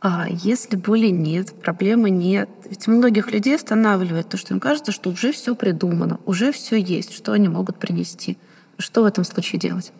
А 0.00 0.26
если 0.28 0.76
боли 0.76 1.08
нет, 1.08 1.52
проблемы 1.60 2.10
нет, 2.10 2.48
ведь 2.64 2.86
многих 2.86 3.32
людей 3.32 3.56
останавливает 3.56 4.28
то, 4.28 4.36
что 4.36 4.54
им 4.54 4.60
кажется, 4.60 4.92
что 4.92 5.10
уже 5.10 5.32
все 5.32 5.56
придумано, 5.56 6.20
уже 6.24 6.52
все 6.52 6.76
есть, 6.76 7.12
что 7.12 7.32
они 7.32 7.48
могут 7.48 7.78
принести. 7.78 8.38
Что 8.78 9.02
в 9.02 9.06
этом 9.06 9.24
случае 9.24 9.58
делать? 9.58 9.92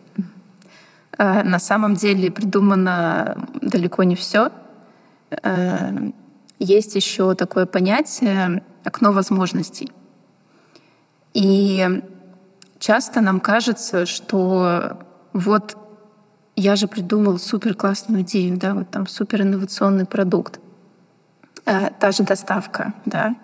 Э, 1.17 1.43
на 1.43 1.59
самом 1.59 1.95
деле 1.95 2.31
придумано 2.31 3.47
далеко 3.61 4.03
не 4.03 4.15
все. 4.15 4.51
Э, 5.29 6.11
есть 6.59 6.95
еще 6.95 7.35
такое 7.35 7.65
понятие 7.65 8.63
окно 8.83 9.11
возможностей. 9.11 9.91
И 11.33 12.01
часто 12.79 13.21
нам 13.21 13.39
кажется, 13.39 14.05
что 14.05 14.97
вот 15.33 15.77
я 16.55 16.75
же 16.75 16.87
придумал 16.87 17.37
супер 17.39 17.75
классную 17.75 18.21
идею, 18.21 18.57
да, 18.57 18.73
вот 18.73 18.89
там 18.89 19.07
супер 19.07 19.41
инновационный 19.41 20.05
продукт, 20.05 20.59
э, 21.65 21.89
та 21.99 22.11
же 22.11 22.23
доставка, 22.23 22.93
да, 23.05 23.35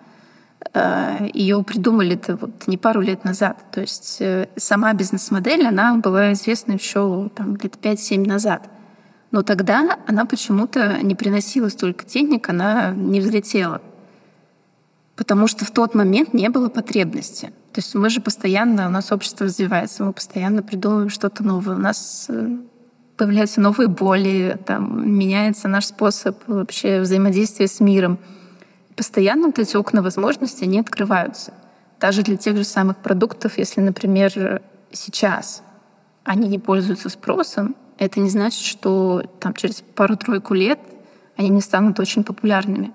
Ее 1.34 1.62
придумали 1.64 2.14
это 2.14 2.36
вот 2.36 2.66
не 2.66 2.78
пару 2.78 3.00
лет 3.00 3.24
назад. 3.24 3.58
То 3.72 3.80
есть 3.80 4.18
э, 4.20 4.48
сама 4.56 4.92
бизнес-модель, 4.92 5.66
она 5.66 5.96
была 5.96 6.32
известна 6.32 6.72
еще 6.72 7.30
там, 7.34 7.56
лет 7.56 7.76
5-7 7.76 8.26
назад. 8.26 8.68
Но 9.30 9.42
тогда 9.42 9.98
она 10.06 10.24
почему-то 10.24 11.02
не 11.02 11.14
приносила 11.14 11.68
столько 11.68 12.04
денег, 12.04 12.48
она 12.48 12.90
не 12.90 13.20
взлетела. 13.20 13.80
Потому 15.16 15.46
что 15.46 15.64
в 15.64 15.70
тот 15.70 15.94
момент 15.94 16.34
не 16.34 16.48
было 16.48 16.68
потребности. 16.68 17.46
То 17.72 17.80
есть 17.80 17.94
мы 17.94 18.10
же 18.10 18.20
постоянно, 18.20 18.86
у 18.86 18.90
нас 18.90 19.10
общество 19.12 19.46
развивается, 19.46 20.04
мы 20.04 20.12
постоянно 20.12 20.62
придумываем 20.62 21.08
что-то 21.08 21.42
новое. 21.42 21.76
У 21.76 21.80
нас 21.80 22.26
э, 22.28 22.56
появляются 23.16 23.60
новые 23.60 23.88
боли, 23.88 24.58
там, 24.66 25.10
меняется 25.10 25.68
наш 25.68 25.86
способ 25.86 26.36
вообще 26.46 27.00
взаимодействия 27.00 27.68
с 27.68 27.80
миром 27.80 28.18
постоянно 28.96 29.46
вот 29.46 29.58
эти 29.58 29.76
окна 29.76 30.02
возможностей, 30.02 30.66
не 30.66 30.80
открываются. 30.80 31.52
Даже 32.00 32.22
для 32.22 32.36
тех 32.36 32.56
же 32.56 32.64
самых 32.64 32.96
продуктов, 32.98 33.58
если, 33.58 33.80
например, 33.80 34.62
сейчас 34.90 35.62
они 36.24 36.48
не 36.48 36.58
пользуются 36.58 37.08
спросом, 37.08 37.76
это 37.98 38.20
не 38.20 38.30
значит, 38.30 38.64
что 38.64 39.22
там, 39.40 39.54
через 39.54 39.82
пару-тройку 39.94 40.54
лет 40.54 40.80
они 41.36 41.48
не 41.48 41.60
станут 41.60 42.00
очень 42.00 42.24
популярными. 42.24 42.92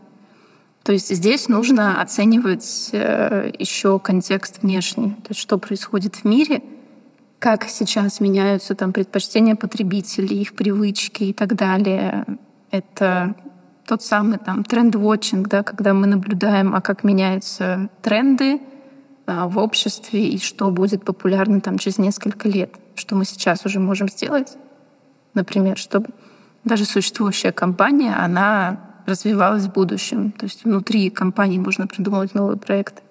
То 0.83 0.93
есть 0.93 1.13
здесь 1.13 1.49
нужно 1.49 2.01
оценивать 2.01 2.89
э, 2.93 3.51
еще 3.59 3.99
контекст 3.99 4.61
внешний, 4.61 5.11
то 5.11 5.29
есть 5.29 5.41
что 5.41 5.57
происходит 5.57 6.15
в 6.15 6.25
мире, 6.25 6.63
как 7.39 7.65
сейчас 7.65 8.19
меняются 8.19 8.73
там 8.73 8.93
предпочтения 8.93 9.55
потребителей, 9.55 10.41
их 10.41 10.55
привычки 10.55 11.25
и 11.25 11.33
так 11.33 11.55
далее. 11.55 12.25
Это 12.71 13.35
тот 13.87 14.03
самый 14.03 14.37
там 14.37 14.63
тренд-вотчинг, 14.63 15.47
да, 15.47 15.63
когда 15.63 15.93
мы 15.93 16.07
наблюдаем, 16.07 16.75
а 16.75 16.81
как 16.81 17.03
меняются 17.03 17.89
тренды 18.01 18.59
а, 19.25 19.47
в 19.47 19.57
обществе 19.57 20.27
и 20.27 20.39
что 20.39 20.69
будет 20.71 21.05
популярно 21.05 21.61
там 21.61 21.77
через 21.77 21.97
несколько 21.97 22.49
лет, 22.49 22.75
что 22.95 23.15
мы 23.15 23.23
сейчас 23.23 23.65
уже 23.65 23.79
можем 23.79 24.09
сделать, 24.09 24.57
например, 25.33 25.77
чтобы 25.77 26.09
даже 26.65 26.83
существующая 26.83 27.53
компания, 27.53 28.13
она 28.13 28.81
развивалась 29.05 29.63
в 29.63 29.71
будущем. 29.71 30.33
То 30.33 30.45
есть 30.45 30.65
внутри 30.65 31.09
компании 31.09 31.57
можно 31.57 31.87
придумывать 31.87 32.35
новые 32.35 32.57
проекты. 32.57 33.01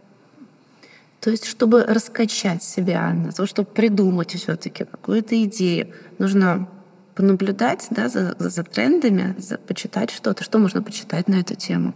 То 1.21 1.30
есть, 1.30 1.47
чтобы 1.47 1.85
раскачать 1.85 2.62
себя, 2.62 3.12
на 3.14 3.33
то, 3.33 3.47
чтобы 3.47 3.68
придумать 3.68 4.33
все-таки 4.33 4.85
какую-то 4.85 5.42
идею, 5.45 5.88
нужно 6.18 6.68
понаблюдать 7.17 7.87
да, 7.91 8.09
за, 8.09 8.37
за, 8.39 8.51
за 8.51 8.63
трендами, 8.63 9.35
за, 9.39 9.59
почитать 9.59 10.11
что-то. 10.11 10.45
Что 10.45 10.59
можно 10.59 10.83
почитать 10.83 11.29
на 11.29 11.37
эту 11.37 11.55
тему? 11.55 11.95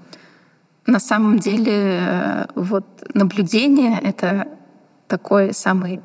На 0.86 0.98
самом 0.98 1.38
деле, 1.38 2.00
э, 2.00 2.46
вот 2.54 2.86
наблюдение— 3.14 4.00
это 4.02 4.48
такой 5.06 5.52
самый 5.52 6.00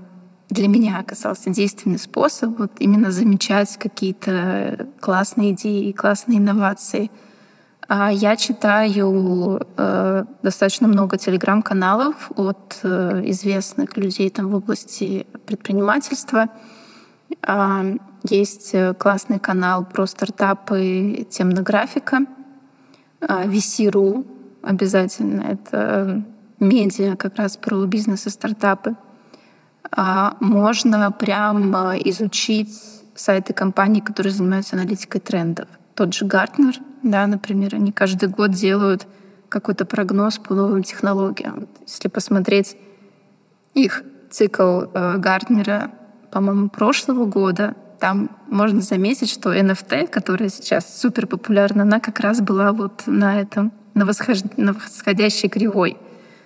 для 0.50 0.68
меня 0.68 1.00
оказался 1.00 1.50
действенный 1.50 1.98
способ 1.98 2.60
вот 2.60 2.72
именно 2.80 3.12
замечать 3.12 3.78
какие-то 3.78 4.88
классные 5.00 5.52
идеи, 5.52 5.92
классные 5.92 6.38
инновации. 6.38 7.10
А 7.88 8.12
я 8.12 8.36
читаю 8.36 9.62
э, 9.78 10.26
достаточно 10.44 10.88
много 10.88 11.18
телеграм-каналов 11.18 12.32
от 12.36 12.80
э, 12.84 13.22
известных 13.26 13.96
людей 13.98 14.30
там 14.30 14.50
в 14.50 14.56
области 14.56 15.26
предпринимательства. 15.46 16.50
Есть 18.30 18.72
э, 18.74 18.94
классный 18.94 19.40
канал 19.40 19.86
про 19.86 20.06
стартапы 20.06 21.28
темнографика. 21.30 22.26
VC.ru 23.22 24.26
а, 24.64 24.70
обязательно. 24.70 25.42
Это 25.42 26.24
медиа 26.60 27.16
как 27.16 27.38
раз 27.38 27.58
про 27.58 27.86
бизнес 27.86 28.28
и 28.28 28.30
стартапы. 28.30 28.96
А, 29.92 30.36
можно 30.40 31.12
прямо 31.12 31.96
изучить 31.98 32.74
сайты 33.16 33.54
компаний, 33.54 34.02
которые 34.02 34.34
занимаются 34.34 34.76
аналитикой 34.76 35.22
трендов. 35.22 35.68
Тот 35.96 36.14
же 36.14 36.26
Гартнер, 36.26 36.76
да, 37.04 37.26
например, 37.28 37.76
они 37.76 37.92
каждый 37.92 38.30
год 38.30 38.52
делают 38.52 39.08
какой-то 39.50 39.86
прогноз 39.86 40.38
по 40.38 40.54
новым 40.54 40.84
технологиям. 40.84 41.68
Если 41.88 42.10
посмотреть 42.10 42.76
их 43.74 44.04
цикл 44.30 44.84
э, 44.94 45.18
Гартнера, 45.18 45.92
по-моему, 46.32 46.70
прошлого 46.70 47.26
года, 47.26 47.76
там 48.06 48.30
можно 48.50 48.82
заметить, 48.82 49.32
что 49.32 49.52
NFT, 49.52 50.10
которая 50.10 50.50
сейчас 50.50 51.02
супер 51.02 51.26
популярна, 51.26 51.82
она 51.82 52.00
как 52.00 52.20
раз 52.20 52.40
была 52.40 52.72
вот 52.72 53.02
на 53.08 53.42
этом, 53.42 53.72
на, 53.96 54.06
восхож... 54.06 54.44
на 54.58 54.74
восходящей 54.74 55.50
кривой. 55.50 55.98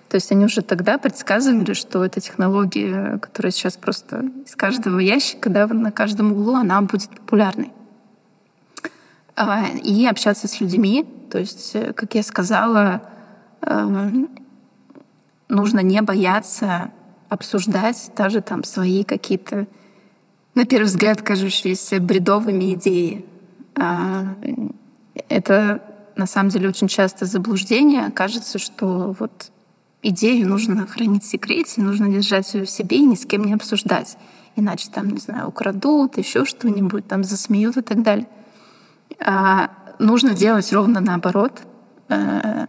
То 0.08 0.14
есть 0.14 0.32
они 0.32 0.46
уже 0.46 0.62
тогда 0.62 0.96
предсказывали, 0.96 1.74
что 1.74 2.02
эта 2.02 2.18
технология, 2.18 3.18
которая 3.18 3.52
сейчас 3.52 3.76
просто 3.76 4.24
из 4.46 4.56
каждого 4.56 5.00
ящика, 5.00 5.50
да, 5.50 5.66
на 5.66 5.92
каждом 5.92 6.32
углу, 6.32 6.54
она 6.54 6.80
будет 6.80 7.10
популярной. 7.10 7.72
а, 9.36 9.66
и 9.84 10.06
общаться 10.06 10.48
с 10.48 10.62
людьми. 10.62 11.04
То 11.30 11.38
есть, 11.40 11.72
э, 11.74 11.92
как 11.92 12.14
я 12.14 12.22
сказала, 12.22 13.02
эм, 13.60 14.30
нужно 15.50 15.80
не 15.80 16.00
бояться 16.00 16.90
обсуждать 17.28 18.12
даже 18.16 18.40
там 18.40 18.64
свои 18.64 19.04
какие-то, 19.04 19.66
на 20.54 20.64
первый 20.64 20.86
взгляд, 20.86 21.22
кажущиеся 21.22 22.00
бредовыми 22.00 22.74
идеи. 22.74 23.24
А, 23.76 24.34
это 25.28 25.82
на 26.16 26.26
самом 26.26 26.50
деле 26.50 26.68
очень 26.68 26.88
часто 26.88 27.24
заблуждение. 27.24 28.10
Кажется, 28.10 28.58
что 28.58 29.14
вот 29.18 29.52
идею 30.02 30.48
нужно 30.48 30.86
хранить 30.86 31.24
в 31.24 31.26
секрете, 31.26 31.80
нужно 31.80 32.08
держать 32.08 32.52
ее 32.54 32.64
в 32.64 32.70
себе 32.70 32.98
и 32.98 33.04
ни 33.04 33.14
с 33.14 33.24
кем 33.24 33.44
не 33.44 33.54
обсуждать. 33.54 34.16
Иначе 34.56 34.90
там, 34.92 35.10
не 35.10 35.18
знаю, 35.18 35.48
украдут, 35.48 36.18
еще 36.18 36.44
что-нибудь, 36.44 37.06
там 37.06 37.22
засмеют 37.24 37.76
и 37.76 37.82
так 37.82 38.02
далее. 38.02 38.26
А 39.18 39.70
нужно 39.98 40.34
делать 40.34 40.72
ровно 40.72 41.00
наоборот. 41.00 41.62
А, 42.08 42.66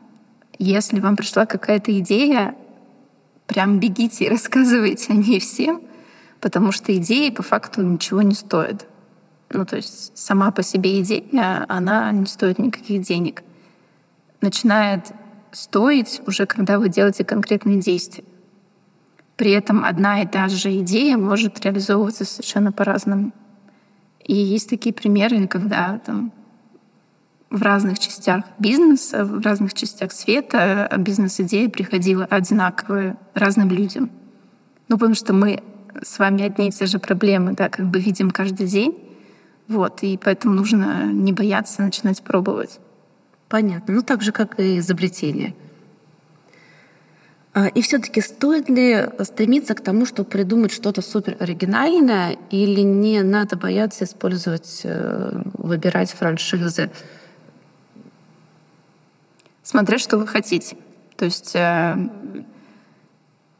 если 0.60 1.00
вам 1.00 1.16
пришла 1.16 1.46
какая-то 1.46 1.98
идея, 2.00 2.56
прям 3.48 3.80
бегите 3.80 4.26
и 4.26 4.30
рассказывайте 4.30 5.14
о 5.14 5.16
ней 5.16 5.40
всем, 5.40 5.82
потому 6.42 6.72
что 6.72 6.96
идеи 6.98 7.30
по 7.30 7.44
факту 7.44 7.84
ничего 7.84 8.22
не 8.24 8.34
стоят. 8.34 8.88
Ну, 9.52 9.66
то 9.66 9.76
есть 9.78 10.18
сама 10.18 10.52
по 10.52 10.64
себе 10.64 11.00
идея, 11.02 11.66
она 11.70 12.12
не 12.12 12.26
стоит 12.26 12.58
никаких 12.58 13.02
денег. 13.04 13.44
Начинает 14.42 15.12
стоить 15.52 16.22
уже, 16.26 16.46
когда 16.46 16.80
вы 16.80 16.90
делаете 16.90 17.24
конкретные 17.24 17.80
действия. 17.80 18.24
При 19.38 19.52
этом 19.52 19.86
одна 19.86 20.22
и 20.22 20.28
та 20.28 20.48
же 20.50 20.80
идея 20.80 21.18
может 21.18 21.64
реализовываться 21.64 22.26
совершенно 22.26 22.72
по-разному. 22.72 23.32
И 24.24 24.36
есть 24.36 24.70
такие 24.70 24.94
примеры, 24.94 25.48
когда 25.48 26.00
там 26.00 26.32
в 27.50 27.62
разных 27.62 28.00
частях 28.00 28.46
бизнеса, 28.60 29.26
в 29.26 29.42
разных 29.42 29.74
частях 29.74 30.14
света 30.14 30.90
бизнес-идея 30.98 31.70
приходила 31.70 32.26
одинаковая 32.26 33.18
разным 33.34 33.70
людям. 33.70 34.10
Ну, 34.88 34.98
потому 34.98 35.16
что 35.16 35.34
мы 35.34 35.62
с 36.02 36.20
вами 36.20 36.44
одни 36.44 36.70
и 36.70 36.72
те 36.72 36.86
же 36.86 37.00
проблемы, 37.00 37.54
да, 37.54 37.70
как 37.70 37.86
бы 37.88 38.00
видим 38.00 38.32
каждый 38.32 38.68
день. 38.68 38.98
Вот, 39.68 40.04
и 40.04 40.18
поэтому 40.18 40.54
нужно 40.54 41.06
не 41.12 41.34
бояться 41.34 41.82
начинать 41.82 42.22
пробовать. 42.22 42.80
Понятно. 43.48 43.94
Ну, 43.94 44.02
так 44.02 44.22
же, 44.22 44.32
как 44.32 44.60
и 44.60 44.80
изобретение. 44.80 45.56
А, 47.54 47.68
и 47.68 47.82
все-таки 47.82 48.22
стоит 48.22 48.70
ли 48.70 49.08
стремиться 49.24 49.76
к 49.76 49.82
тому, 49.82 50.06
чтобы 50.06 50.30
придумать 50.30 50.72
что-то 50.72 51.02
супер 51.02 51.36
оригинальное, 51.40 52.38
или 52.50 52.82
не 52.82 53.22
надо 53.24 53.58
бояться 53.58 54.06
использовать, 54.06 54.82
э, 54.84 55.42
выбирать 55.58 56.12
франшизы? 56.12 56.92
Смотря 59.64 59.98
что 59.98 60.18
вы 60.18 60.28
хотите. 60.28 60.78
То 61.18 61.26
есть 61.26 61.56
э, 61.56 61.98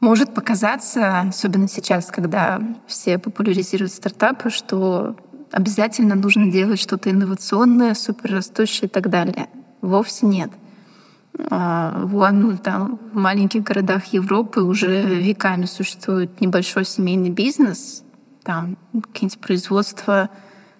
может 0.02 0.34
показаться, 0.34 1.20
особенно 1.20 1.68
сейчас, 1.68 2.06
когда 2.06 2.60
все 2.88 3.18
популяризируют 3.18 3.92
стартапы, 3.92 4.50
что 4.50 5.16
обязательно 5.52 6.16
нужно 6.16 6.50
делать 6.50 6.80
что-то 6.80 7.08
инновационное, 7.10 7.94
суперрастущее 7.94 8.88
и 8.88 8.90
так 8.90 9.08
далее. 9.08 9.48
Вовсе 9.80 10.26
нет. 10.26 10.50
А, 11.50 12.02
вон 12.04 12.40
ну, 12.40 12.58
там 12.58 12.98
в 13.12 13.16
маленьких 13.16 13.62
городах 13.62 14.06
Европы 14.06 14.62
уже 14.62 15.02
веками 15.02 15.66
существует 15.66 16.40
небольшой 16.40 16.84
семейный 16.84 17.30
бизнес, 17.30 18.02
там 18.42 18.76
какие-нибудь 18.92 19.38
производства 19.38 20.30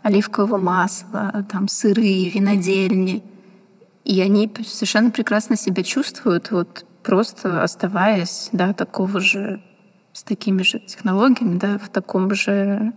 оливкового 0.02 0.58
масла, 0.58 1.46
там 1.48 1.68
сыры, 1.68 2.28
винодельни. 2.28 3.22
И 4.04 4.20
они 4.20 4.52
совершенно 4.66 5.12
прекрасно 5.12 5.56
себя 5.56 5.84
чувствуют, 5.84 6.50
вот 6.50 6.84
просто 7.02 7.62
оставаясь, 7.62 8.49
да, 8.52 8.73
такого 8.73 9.21
же, 9.21 9.62
с 10.12 10.23
такими 10.23 10.62
же 10.62 10.78
технологиями, 10.78 11.59
да, 11.59 11.79
в 11.79 11.88
таком 11.88 12.35
же 12.35 12.92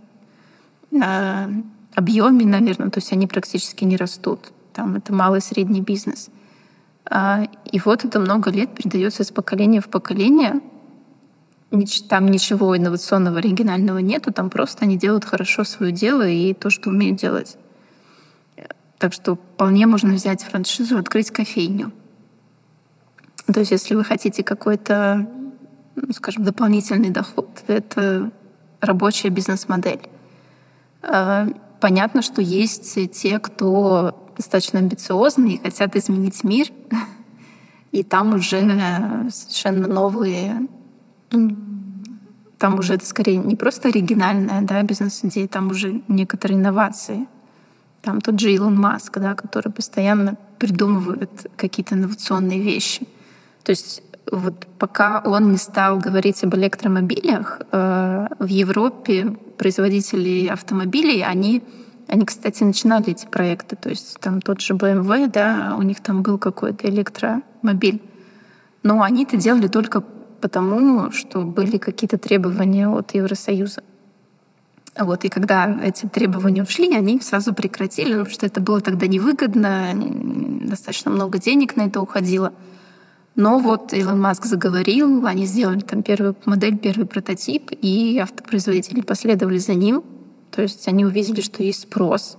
э, 0.92 1.48
объеме, 1.94 2.44
наверное, 2.44 2.90
то 2.90 2.98
есть 2.98 3.12
они 3.12 3.26
практически 3.26 3.84
не 3.84 3.96
растут. 3.96 4.52
Там 4.72 4.96
это 4.96 5.12
малый 5.12 5.40
средний 5.40 5.80
бизнес. 5.80 6.28
А, 7.08 7.44
и 7.64 7.80
вот 7.80 8.04
это 8.04 8.20
много 8.20 8.50
лет 8.50 8.74
передается 8.74 9.22
из 9.22 9.30
поколения 9.30 9.80
в 9.80 9.88
поколение. 9.88 10.60
Там 12.08 12.28
ничего 12.28 12.76
инновационного, 12.76 13.38
оригинального 13.38 13.98
нету, 13.98 14.32
там 14.32 14.50
просто 14.50 14.84
они 14.84 14.96
делают 14.96 15.24
хорошо 15.24 15.64
свое 15.64 15.92
дело 15.92 16.26
и 16.26 16.54
то, 16.54 16.70
что 16.70 16.90
умеют 16.90 17.18
делать. 17.18 17.56
Так 18.98 19.12
что 19.12 19.36
вполне 19.36 19.86
можно 19.86 20.14
взять 20.14 20.42
франшизу, 20.42 20.96
открыть 20.96 21.30
кофейню. 21.30 21.92
То 23.52 23.60
есть 23.60 23.72
если 23.72 23.94
вы 23.94 24.04
хотите 24.04 24.42
какой-то, 24.42 25.28
ну, 25.94 26.12
скажем, 26.12 26.44
дополнительный 26.44 27.10
доход, 27.10 27.48
это 27.66 28.30
рабочая 28.80 29.28
бизнес-модель. 29.28 30.08
А, 31.02 31.48
понятно, 31.80 32.22
что 32.22 32.42
есть 32.42 32.98
те, 33.12 33.38
кто 33.38 34.32
достаточно 34.36 34.78
амбициозны 34.78 35.54
и 35.54 35.62
хотят 35.62 35.96
изменить 35.96 36.44
мир. 36.44 36.68
И 37.92 38.02
там 38.02 38.34
уже 38.34 38.60
совершенно 39.30 39.86
новые 39.86 40.68
там 42.58 42.78
уже 42.78 42.94
это 42.94 43.04
скорее 43.04 43.36
не 43.36 43.54
просто 43.54 43.88
оригинальная 43.88 44.62
да, 44.62 44.82
бизнес-идея, 44.82 45.46
там 45.46 45.68
уже 45.68 46.02
некоторые 46.08 46.58
инновации. 46.58 47.26
Там 48.02 48.20
тот 48.20 48.40
же 48.40 48.52
Илон 48.52 48.78
Маск, 48.78 49.18
да, 49.18 49.34
который 49.34 49.70
постоянно 49.70 50.36
придумывает 50.58 51.50
какие-то 51.56 51.94
инновационные 51.94 52.60
вещи. 52.60 53.06
То 53.66 53.72
есть 53.72 54.00
вот 54.30 54.66
пока 54.78 55.20
он 55.24 55.50
не 55.50 55.58
стал 55.58 55.98
говорить 55.98 56.44
об 56.44 56.54
электромобилях, 56.54 57.62
э, 57.72 58.26
в 58.38 58.46
Европе 58.46 59.36
производители 59.58 60.46
автомобилей, 60.46 61.24
они 61.24 61.62
они, 62.08 62.24
кстати, 62.24 62.62
начинали 62.62 63.10
эти 63.10 63.26
проекты, 63.26 63.74
то 63.74 63.88
есть 63.88 64.20
там 64.20 64.40
тот 64.40 64.60
же 64.60 64.74
BMW, 64.74 65.28
да, 65.28 65.74
у 65.76 65.82
них 65.82 66.00
там 66.00 66.22
был 66.22 66.38
какой-то 66.38 66.88
электромобиль. 66.88 68.00
Но 68.84 69.02
они 69.02 69.24
это 69.24 69.36
делали 69.36 69.66
только 69.66 70.04
потому, 70.40 71.10
что 71.10 71.42
были 71.42 71.78
какие-то 71.78 72.16
требования 72.16 72.88
от 72.88 73.12
Евросоюза. 73.12 73.82
Вот, 74.96 75.24
и 75.24 75.28
когда 75.28 75.80
эти 75.82 76.06
требования 76.06 76.62
ушли, 76.62 76.94
они 76.94 77.20
сразу 77.20 77.52
прекратили, 77.52 78.10
потому 78.10 78.30
что 78.30 78.46
это 78.46 78.60
было 78.60 78.80
тогда 78.80 79.08
невыгодно, 79.08 79.90
достаточно 80.60 81.10
много 81.10 81.40
денег 81.40 81.74
на 81.74 81.86
это 81.86 82.00
уходило. 82.00 82.52
Но 83.36 83.58
вот 83.58 83.92
Илон 83.92 84.18
Маск 84.18 84.46
заговорил, 84.46 85.26
они 85.26 85.44
сделали 85.44 85.80
там 85.80 86.02
первую 86.02 86.34
модель, 86.46 86.78
первый 86.78 87.06
прототип, 87.06 87.70
и 87.70 88.18
автопроизводители 88.18 89.02
последовали 89.02 89.58
за 89.58 89.74
ним. 89.74 90.02
То 90.50 90.62
есть 90.62 90.88
они 90.88 91.04
увидели, 91.04 91.42
что 91.42 91.62
есть 91.62 91.82
спрос, 91.82 92.38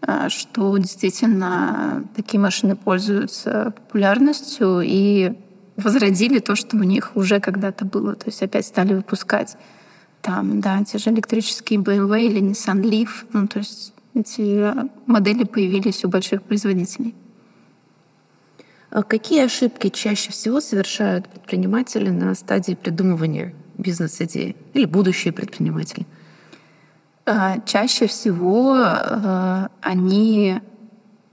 а, 0.00 0.28
что 0.28 0.76
действительно 0.76 2.04
такие 2.16 2.40
машины 2.40 2.74
пользуются 2.74 3.72
популярностью 3.76 4.80
и 4.84 5.34
возродили 5.76 6.40
то, 6.40 6.56
что 6.56 6.76
у 6.76 6.82
них 6.82 7.12
уже 7.14 7.38
когда-то 7.38 7.84
было. 7.84 8.16
То 8.16 8.26
есть 8.26 8.42
опять 8.42 8.66
стали 8.66 8.94
выпускать 8.94 9.56
там, 10.20 10.60
да, 10.60 10.82
те 10.82 10.98
же 10.98 11.10
электрические 11.10 11.78
BMW 11.78 12.22
или 12.22 12.40
Nissan 12.40 12.82
Leaf. 12.82 13.08
Ну, 13.32 13.46
то 13.46 13.60
есть 13.60 13.92
эти 14.14 14.74
модели 15.06 15.44
появились 15.44 16.04
у 16.04 16.08
больших 16.08 16.42
производителей. 16.42 17.14
А 18.90 19.02
какие 19.02 19.44
ошибки 19.44 19.90
чаще 19.90 20.32
всего 20.32 20.60
совершают 20.60 21.28
предприниматели 21.28 22.08
на 22.08 22.34
стадии 22.34 22.72
придумывания 22.72 23.54
бизнес-идеи 23.76 24.56
или 24.72 24.86
будущие 24.86 25.32
предприниматели? 25.32 26.06
А, 27.26 27.60
чаще 27.66 28.06
всего 28.06 28.74
а, 28.76 29.68
они 29.82 30.60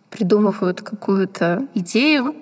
придумывают 0.09 0.81
какую-то 0.81 1.67
идею 1.73 2.35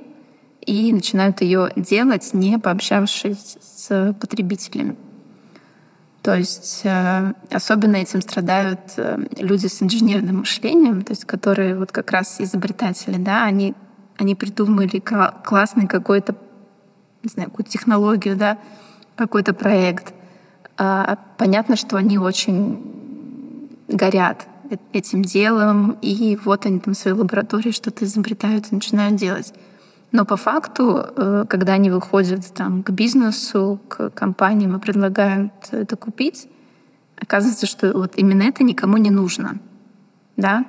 и 0.65 0.91
начинают 0.91 1.41
ее 1.41 1.71
делать, 1.75 2.33
не 2.33 2.57
пообщавшись 2.57 3.57
с 3.61 4.15
потребителями. 4.19 4.95
То 6.23 6.35
есть 6.35 6.83
особенно 7.51 7.97
этим 7.97 8.21
страдают 8.21 8.79
люди 9.37 9.67
с 9.67 9.83
инженерным 9.83 10.37
мышлением, 10.37 11.01
то 11.01 11.11
есть 11.11 11.25
которые 11.25 11.77
вот 11.77 11.91
как 11.91 12.11
раз 12.11 12.39
изобретатели, 12.39 13.17
да, 13.17 13.43
они, 13.43 13.75
они 14.17 14.35
придумали 14.35 14.99
классный 15.43 15.87
какой-то, 15.87 16.35
не 17.23 17.29
знаю, 17.29 17.49
какую-то 17.49 17.71
технологию, 17.71 18.35
да, 18.35 18.57
какой-то 19.15 19.53
проект. 19.53 20.13
Понятно, 21.37 21.75
что 21.75 21.97
они 21.97 22.17
очень 22.17 23.69
горят 23.87 24.47
этим 24.91 25.21
делом, 25.21 25.97
и 26.01 26.37
вот 26.43 26.65
они 26.65 26.79
там 26.79 26.93
в 26.93 26.97
своей 26.97 27.15
лаборатории 27.15 27.71
что-то 27.71 28.05
изобретают 28.05 28.71
и 28.71 28.75
начинают 28.75 29.15
делать. 29.15 29.53
Но 30.11 30.25
по 30.25 30.37
факту, 30.37 31.05
э, 31.15 31.45
когда 31.49 31.73
они 31.73 31.89
выходят 31.89 32.45
там, 32.53 32.83
к 32.83 32.91
бизнесу, 32.91 33.79
к 33.87 34.11
компаниям 34.11 34.75
и 34.75 34.79
предлагают 34.79 35.51
это 35.71 35.95
купить, 35.95 36.47
оказывается, 37.19 37.65
что 37.65 37.91
вот 37.93 38.13
именно 38.15 38.43
это 38.43 38.63
никому 38.63 38.97
не 38.97 39.09
нужно. 39.09 39.57
Да? 40.37 40.65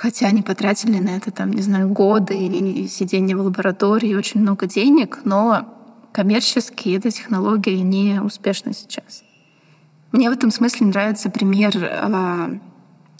Хотя 0.00 0.28
они 0.28 0.40
потратили 0.40 0.98
на 0.98 1.10
это, 1.10 1.30
там, 1.30 1.52
не 1.52 1.60
знаю, 1.60 1.90
годы 1.90 2.34
или 2.34 2.86
сидение 2.86 3.36
в 3.36 3.42
лаборатории, 3.42 4.14
очень 4.14 4.40
много 4.40 4.66
денег, 4.66 5.18
но 5.24 5.66
коммерчески 6.12 6.88
эта 6.96 7.10
технология 7.10 7.78
не 7.82 8.18
успешна 8.22 8.72
сейчас. 8.72 9.22
Мне 10.10 10.30
в 10.30 10.32
этом 10.32 10.50
смысле 10.50 10.86
нравится 10.86 11.28
пример 11.28 11.72
э, 11.76 12.58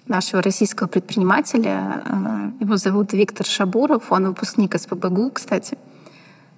нашего 0.07 0.41
российского 0.41 0.87
предпринимателя. 0.87 2.03
Э, 2.07 2.51
его 2.61 2.79
зовут 2.79 3.13
Виктор 3.13 3.45
Шабуров, 3.45 4.11
он 4.11 4.29
выпускник 4.29 4.75
СПБГУ, 4.75 5.33
кстати. 5.33 5.77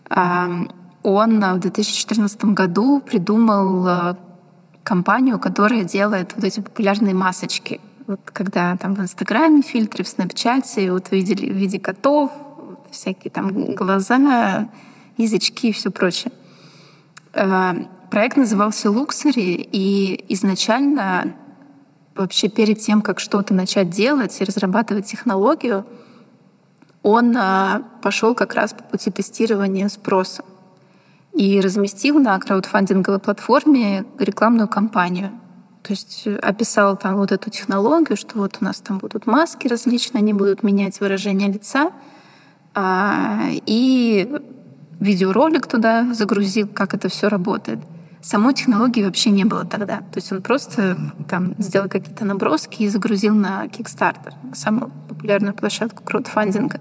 Э, 0.09 0.67
он 1.03 1.41
в 1.41 1.59
2014 1.59 2.45
году 2.45 3.01
придумал 3.01 4.17
компанию, 4.85 5.41
которая 5.41 5.83
делает 5.83 6.33
вот 6.37 6.45
эти 6.45 6.61
популярные 6.61 7.13
масочки— 7.13 7.81
вот 8.13 8.21
когда 8.31 8.77
там 8.77 8.95
в 8.95 9.01
Инстаграме 9.01 9.63
фильтры, 9.63 10.05
в 10.05 10.09
Снапчате, 10.09 10.93
вот 10.93 11.11
видели 11.11 11.51
в 11.51 11.57
виде 11.57 11.81
котов, 11.81 12.31
всякие 12.91 13.31
там 13.31 13.75
глаза, 13.75 14.69
язычки 15.17 15.69
и 15.69 15.73
все 15.73 15.91
прочее. 15.91 16.31
Э, 17.33 17.73
проект 18.11 18.37
назывался 18.37 18.91
«Луксери», 18.91 19.67
и 19.73 20.25
изначально 20.35 21.35
вообще 22.15 22.49
перед 22.51 22.81
тем, 22.81 23.01
как 23.01 23.19
что-то 23.19 23.55
начать 23.55 23.89
делать 23.89 24.39
и 24.41 24.45
разрабатывать 24.45 25.07
технологию, 25.07 25.87
он 27.03 27.35
э, 27.35 27.83
пошел 28.03 28.35
как 28.35 28.53
раз 28.53 28.75
по 28.75 28.83
пути 28.83 29.11
тестирования 29.11 29.89
спроса 29.89 30.45
и 31.33 31.63
разместил 31.63 32.19
на 32.19 32.39
краудфандинговой 32.39 33.21
платформе 33.21 34.05
рекламную 34.19 34.69
кампанию— 34.69 35.31
то 35.83 35.93
есть 35.93 36.23
э, 36.27 36.37
описал 36.37 36.97
там 36.97 37.17
вот 37.17 37.33
эту 37.33 37.51
технологию, 37.51 38.17
что 38.17 38.39
вот 38.39 38.59
у 38.61 38.65
нас 38.65 38.81
там 38.81 38.99
будут 38.99 39.27
маски 39.27 39.67
различные, 39.67 40.21
они 40.21 40.33
будут 40.33 40.63
менять 40.63 41.01
выражение 41.01 41.51
лица. 41.51 41.91
А, 42.75 43.49
и 43.67 44.31
видеоролик 45.01 45.67
туда 45.67 46.15
загрузил, 46.15 46.69
как 46.69 46.95
это 46.95 47.09
все 47.09 47.29
работает. 47.29 47.81
Самой 48.23 48.55
технологии 48.55 49.03
вообще 49.03 49.31
не 49.31 49.45
было 49.45 49.65
тогда. 49.65 49.99
То 49.99 50.17
есть 50.17 50.31
он 50.31 50.43
просто 50.43 50.97
там 51.29 51.55
сделал 51.59 51.89
какие-то 51.89 52.25
наброски 52.25 52.85
и 52.85 52.89
загрузил 52.89 53.35
на 53.35 53.67
Kickstarter, 53.67 54.33
самую 54.55 54.93
популярную 55.09 55.55
площадку 55.55 56.05
краудфандинга. 56.05 56.81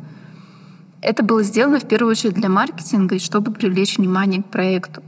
Это 1.01 1.23
было 1.23 1.41
сделано 1.41 1.79
в 1.79 1.87
первую 1.87 2.11
очередь 2.11 2.35
для 2.35 2.47
маркетинга 2.47 3.15
и 3.15 3.19
чтобы 3.19 3.51
привлечь 3.51 3.97
внимание 3.97 4.43
к 4.43 4.45
проекту. 4.45 5.01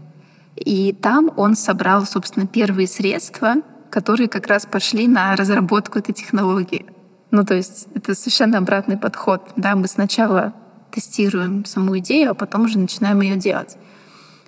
И 0.56 0.94
там 1.00 1.32
он 1.38 1.56
собрал, 1.56 2.08
собственно, 2.08 2.48
первые 2.48 2.88
средства— 2.88 3.58
которые 3.94 4.28
как 4.28 4.48
раз 4.48 4.66
пошли 4.66 5.08
на 5.08 5.36
разработку 5.36 6.00
этой 6.00 6.14
технологии. 6.14 6.86
Ну, 7.30 7.46
то 7.46 7.54
есть 7.54 7.88
это 7.94 8.16
совершенно 8.16 8.58
обратный 8.58 8.98
подход. 8.98 9.42
Да, 9.56 9.76
мы 9.76 9.88
сначала 9.88 10.54
тестируем 10.90 11.64
саму 11.66 12.00
идею, 12.00 12.32
а 12.32 12.34
потом 12.34 12.64
уже 12.64 12.80
начинаем 12.80 13.22
ее 13.22 13.36
делать. 13.36 13.78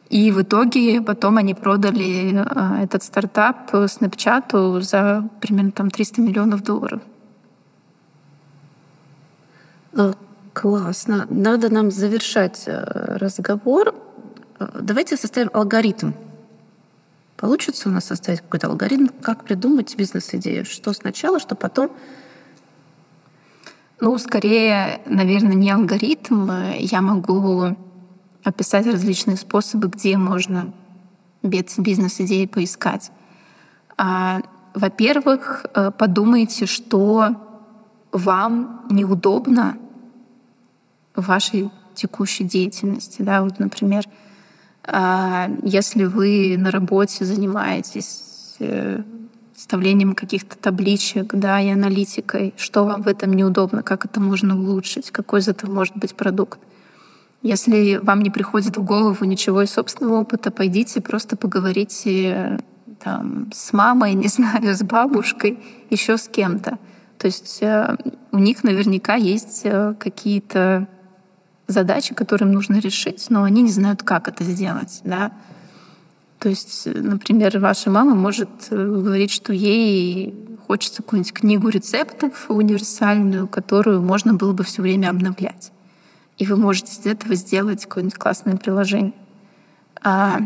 И 0.09 0.31
в 0.31 0.41
итоге 0.41 0.99
потом 1.01 1.37
они 1.37 1.53
продали 1.53 2.33
э, 2.33 2.83
этот 2.83 3.03
стартап 3.03 3.71
Snapchat 3.71 4.81
за 4.81 5.29
примерно 5.41 5.71
там 5.71 5.91
300 5.91 6.21
миллионов 6.21 6.63
долларов. 6.63 7.01
Классно. 10.53 11.27
Надо 11.29 11.69
нам 11.69 11.91
завершать 11.91 12.63
э, 12.65 13.17
разговор. 13.17 13.93
Э, 14.59 14.79
давайте 14.81 15.17
составим 15.17 15.49
алгоритм 15.53 16.11
Получится 17.45 17.89
у 17.89 17.91
нас 17.91 18.05
составить 18.05 18.41
какой-то 18.41 18.65
алгоритм, 18.69 19.05
как 19.21 19.43
придумать 19.43 19.95
бизнес-идею? 19.95 20.65
Что 20.65 20.93
сначала, 20.93 21.39
что 21.39 21.53
потом? 21.53 21.91
Ну, 23.99 24.17
скорее, 24.17 24.99
наверное, 25.05 25.53
не 25.53 25.69
алгоритм. 25.69 26.49
Я 26.79 27.01
могу 27.01 27.77
описать 28.43 28.87
различные 28.87 29.37
способы, 29.37 29.89
где 29.89 30.17
можно 30.17 30.73
бизнес-идеи 31.43 32.47
поискать. 32.47 33.11
А, 33.95 34.41
во-первых, 34.73 35.67
э, 35.75 35.91
подумайте, 35.91 36.65
что 36.65 37.27
вам 38.11 38.87
неудобно 38.89 39.77
в 41.15 41.27
вашей 41.27 41.69
текущей 41.93 42.45
деятельности. 42.45 43.21
Да? 43.21 43.43
Вот, 43.43 43.59
например, 43.59 44.05
если 45.63 46.05
вы 46.05 46.57
на 46.57 46.71
работе 46.71 47.25
занимаетесь 47.25 48.55
э, 48.59 49.01
составлением 49.55 50.13
каких-то 50.13 50.57
табличек, 50.57 51.33
да, 51.33 51.59
и 51.59 51.69
аналитикой, 51.69 52.53
что 52.57 52.85
вам 52.85 53.01
в 53.01 53.07
этом 53.07 53.33
неудобно, 53.33 53.81
как 53.81 54.05
это 54.05 54.19
можно 54.19 54.55
улучшить, 54.55 55.11
какой 55.11 55.39
из 55.39 55.47
этого 55.47 55.71
может 55.71 55.95
быть 55.97 56.15
продукт. 56.15 56.59
Если 57.41 57.99
вам 58.01 58.21
не 58.21 58.29
приходит 58.29 58.77
в 58.77 58.83
голову 58.83 59.23
ничего 59.25 59.61
из 59.61 59.71
собственного 59.71 60.21
опыта, 60.21 60.51
пойдите 60.51 61.01
просто 61.01 61.37
поговорите 61.37 62.59
там, 63.03 63.49
с 63.53 63.71
мамой, 63.73 64.13
не 64.15 64.27
знаю, 64.27 64.75
с 64.75 64.83
бабушкой, 64.83 65.59
еще 65.89 66.17
с 66.17 66.27
кем-то. 66.27 66.77
То 67.17 67.27
есть 67.27 67.59
э, 67.61 67.95
у 68.31 68.37
них 68.37 68.63
наверняка 68.63 69.15
есть 69.15 69.61
э, 69.63 69.95
какие-то 69.99 70.87
задачи, 71.67 72.13
которые 72.13 72.47
им 72.47 72.53
нужно 72.53 72.79
решить, 72.79 73.27
но 73.29 73.43
они 73.43 73.61
не 73.61 73.71
знают, 73.71 74.03
как 74.03 74.27
это 74.27 74.43
сделать. 74.43 75.01
Да? 75.03 75.31
То 76.39 76.49
есть, 76.49 76.85
например, 76.85 77.57
ваша 77.59 77.89
мама 77.89 78.13
может 78.13 78.49
э, 78.69 78.75
говорить, 78.75 79.31
что 79.31 79.53
ей 79.53 80.57
хочется 80.67 81.01
какую-нибудь 81.01 81.33
книгу 81.33 81.69
рецептов 81.69 82.45
универсальную, 82.49 83.47
которую 83.47 84.01
можно 84.01 84.33
было 84.33 84.53
бы 84.53 84.63
все 84.63 84.81
время 84.81 85.09
обновлять. 85.09 85.71
И 86.37 86.45
вы 86.45 86.57
можете 86.57 86.99
из 86.99 87.05
этого 87.05 87.35
сделать 87.35 87.85
какое-нибудь 87.85 88.17
классное 88.17 88.57
приложение. 88.57 89.13
А 90.03 90.39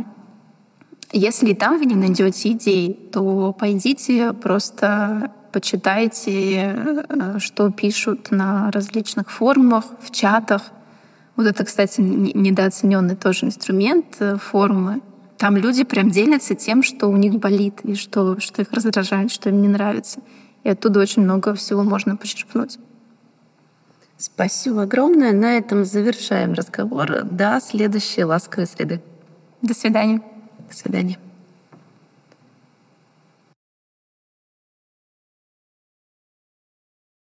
если 1.11 1.49
и 1.49 1.55
там 1.55 1.79
вы 1.79 1.85
не 1.85 1.95
найдете 1.95 2.51
идей, 2.51 2.93
то 3.11 3.51
пойдите 3.51 4.33
просто 4.33 5.31
почитайте, 5.51 6.75
э, 7.09 7.39
что 7.39 7.71
пишут 7.71 8.31
на 8.31 8.71
различных 8.71 9.31
форумах, 9.31 9.85
в 10.01 10.11
чатах, 10.11 10.61
вот 11.39 11.47
это, 11.47 11.63
кстати, 11.63 12.01
недооцененный 12.01 13.15
тоже 13.15 13.45
инструмент 13.45 14.17
э, 14.19 14.35
форумы. 14.35 14.99
Там 15.37 15.55
люди 15.55 15.85
прям 15.85 16.09
делятся 16.09 16.53
тем, 16.53 16.83
что 16.83 17.07
у 17.07 17.15
них 17.15 17.35
болит, 17.35 17.79
и 17.85 17.95
что, 17.95 18.37
что 18.41 18.61
их 18.61 18.73
раздражает, 18.73 19.31
что 19.31 19.47
им 19.47 19.61
не 19.61 19.69
нравится. 19.69 20.19
И 20.65 20.69
оттуда 20.69 20.99
очень 20.99 21.23
много 21.23 21.53
всего 21.53 21.83
можно 21.83 22.17
почерпнуть. 22.17 22.77
Спасибо 24.17 24.81
огромное. 24.81 25.31
На 25.31 25.55
этом 25.57 25.85
завершаем 25.85 26.51
разговор. 26.51 27.23
До 27.23 27.61
следующей 27.61 28.25
ласковой 28.25 28.67
среды. 28.67 29.01
До 29.61 29.73
свидания. 29.73 30.21
До 30.69 30.75
свидания. 30.75 31.19